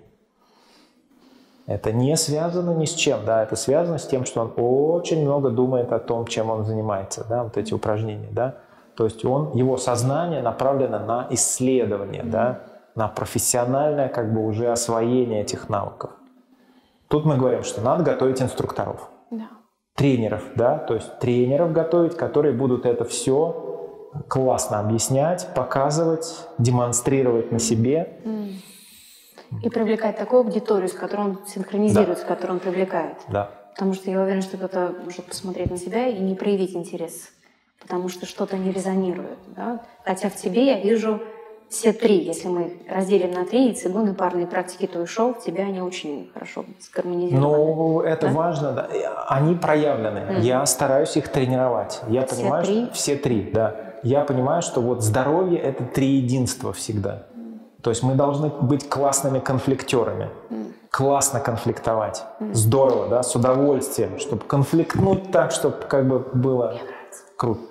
[1.67, 5.51] Это не связано ни с чем, да, это связано с тем, что он очень много
[5.51, 8.55] думает о том, чем он занимается, да, вот эти упражнения, да.
[8.95, 12.63] То есть он, его сознание направлено на исследование, да,
[12.95, 16.11] на профессиональное как бы уже освоение этих навыков.
[17.07, 19.49] Тут мы говорим, что надо готовить инструкторов, да.
[19.95, 27.59] тренеров, да, то есть тренеров готовить, которые будут это все классно объяснять, показывать, демонстрировать на
[27.59, 28.19] себе.
[28.25, 28.51] Mm
[29.61, 32.23] и привлекать такую аудиторию, с которой он синхронизирует, да.
[32.23, 33.17] с которой он привлекает.
[33.27, 33.51] Да.
[33.73, 37.29] Потому что я уверена, что кто-то может посмотреть на себя и не проявить интерес,
[37.79, 39.39] потому что что-то не резонирует.
[39.55, 39.81] Да?
[40.03, 41.21] Хотя в тебе я вижу
[41.71, 45.33] все три, если мы разделим на три, и цигун, и парные практики, то и шоу,
[45.33, 47.47] в тебя они очень хорошо сгармонизированы.
[47.47, 48.33] Ну, это да?
[48.33, 48.89] важно, да.
[49.29, 50.17] Они проявлены.
[50.19, 50.41] Mm.
[50.41, 52.01] Я стараюсь их тренировать.
[52.09, 52.85] Я все понимаю, три?
[52.85, 53.75] Что все три, да.
[54.03, 57.27] Я понимаю, что вот здоровье– это три единства всегда.
[57.83, 60.73] То есть мы должны быть классными конфликтерами, mm.
[60.91, 62.53] классно конфликтовать, mm.
[62.53, 66.75] здорово, да, с удовольствием, чтобы конфликтнуть так, чтобы как бы было
[67.37, 67.61] круто.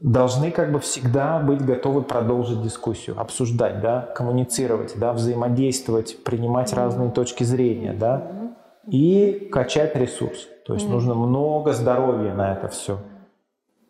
[0.00, 6.76] Должны как бы всегда быть готовы продолжить дискуссию, обсуждать, да, коммуницировать, да, взаимодействовать, принимать mm.
[6.76, 8.52] разные точки зрения, да,
[8.86, 10.46] и качать ресурс.
[10.66, 12.98] То есть нужно много здоровья на это все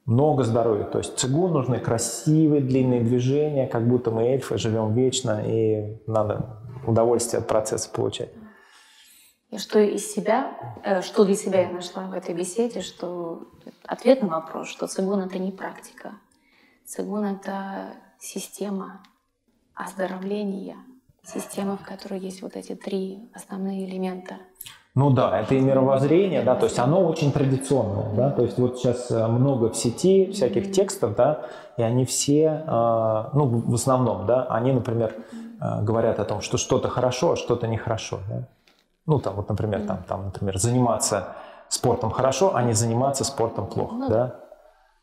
[0.08, 0.84] много здоровья.
[0.84, 6.60] То есть цигун нужны красивые длинные движения, как будто мы эльфы живем вечно, и надо
[6.86, 8.30] удовольствие от процесса получать.
[9.50, 13.48] И что из себя, э, что для себя я нашла в этой беседе, что
[13.84, 16.14] ответ на вопрос, что цигун это не практика.
[16.86, 19.02] Цигун это система
[19.74, 20.78] оздоровления,
[21.22, 24.38] система, в которой есть вот эти три основные элемента.
[24.94, 28.78] Ну да, это и мировоззрение, да, то есть оно очень традиционное, да, то есть вот
[28.78, 31.42] сейчас э, много в сети всяких текстов, да,
[31.76, 35.14] и они все, э, ну в основном, да, они, например,
[35.60, 38.48] э, говорят о том, что что-то хорошо, а что-то нехорошо, да.
[39.06, 41.28] Ну там вот, например, там, там, например, заниматься
[41.68, 44.34] спортом хорошо, а не заниматься спортом плохо, ну да.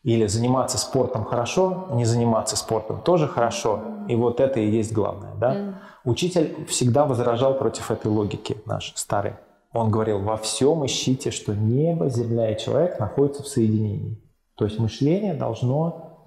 [0.04, 5.34] Или заниматься спортом хорошо, не заниматься спортом тоже хорошо, и вот это и есть главное,
[5.36, 5.80] да.
[6.04, 9.36] Учитель всегда возражал против этой логики наш старый.
[9.76, 14.18] Он говорил, во всем ищите, что небо, земля и человек находятся в соединении.
[14.56, 16.18] То есть мышление должно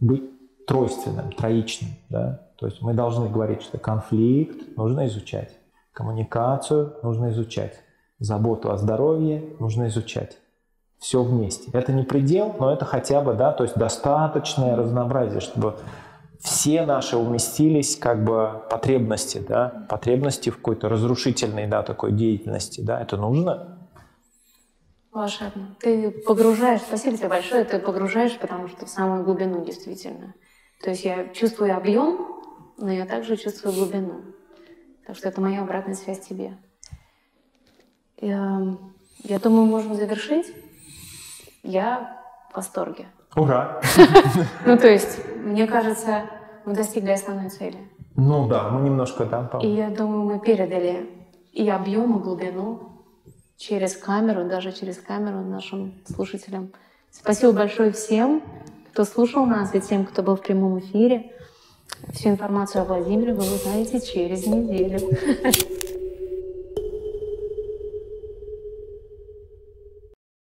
[0.00, 0.22] быть
[0.66, 1.90] тройственным, троичным.
[2.08, 2.48] Да?
[2.56, 5.58] То есть мы должны говорить, что конфликт нужно изучать,
[5.92, 7.74] коммуникацию нужно изучать,
[8.20, 10.38] заботу о здоровье нужно изучать.
[10.98, 11.70] Все вместе.
[11.74, 15.76] Это не предел, но это хотя бы, да, то есть достаточное разнообразие, чтобы
[16.40, 23.00] все наши уместились как бы потребности, да, потребности в какой-то разрушительной, да, такой деятельности, да,
[23.00, 23.78] это нужно?
[25.12, 25.74] Волшебно.
[25.80, 30.34] Ты погружаешь, спасибо тебе большое, ты погружаешь, потому что в самую глубину действительно.
[30.82, 32.40] То есть я чувствую объем,
[32.76, 34.22] но я также чувствую глубину.
[35.06, 36.56] Так что это моя обратная связь тебе.
[38.20, 38.76] Я,
[39.24, 40.46] я думаю, можем завершить.
[41.62, 43.08] Я в восторге.
[43.36, 43.80] Ура!
[44.66, 46.22] Ну, то есть, мне кажется,
[46.64, 47.78] мы достигли основной цели.
[48.16, 51.08] Ну да, мы немножко, да, И я думаю, мы передали
[51.52, 52.80] и объем, и глубину
[53.56, 56.72] через камеру, даже через камеру нашим слушателям.
[57.10, 58.42] Спасибо большое всем,
[58.92, 61.32] кто слушал нас, и тем, кто был в прямом эфире.
[62.12, 65.00] Всю информацию о Владимире вы узнаете через неделю.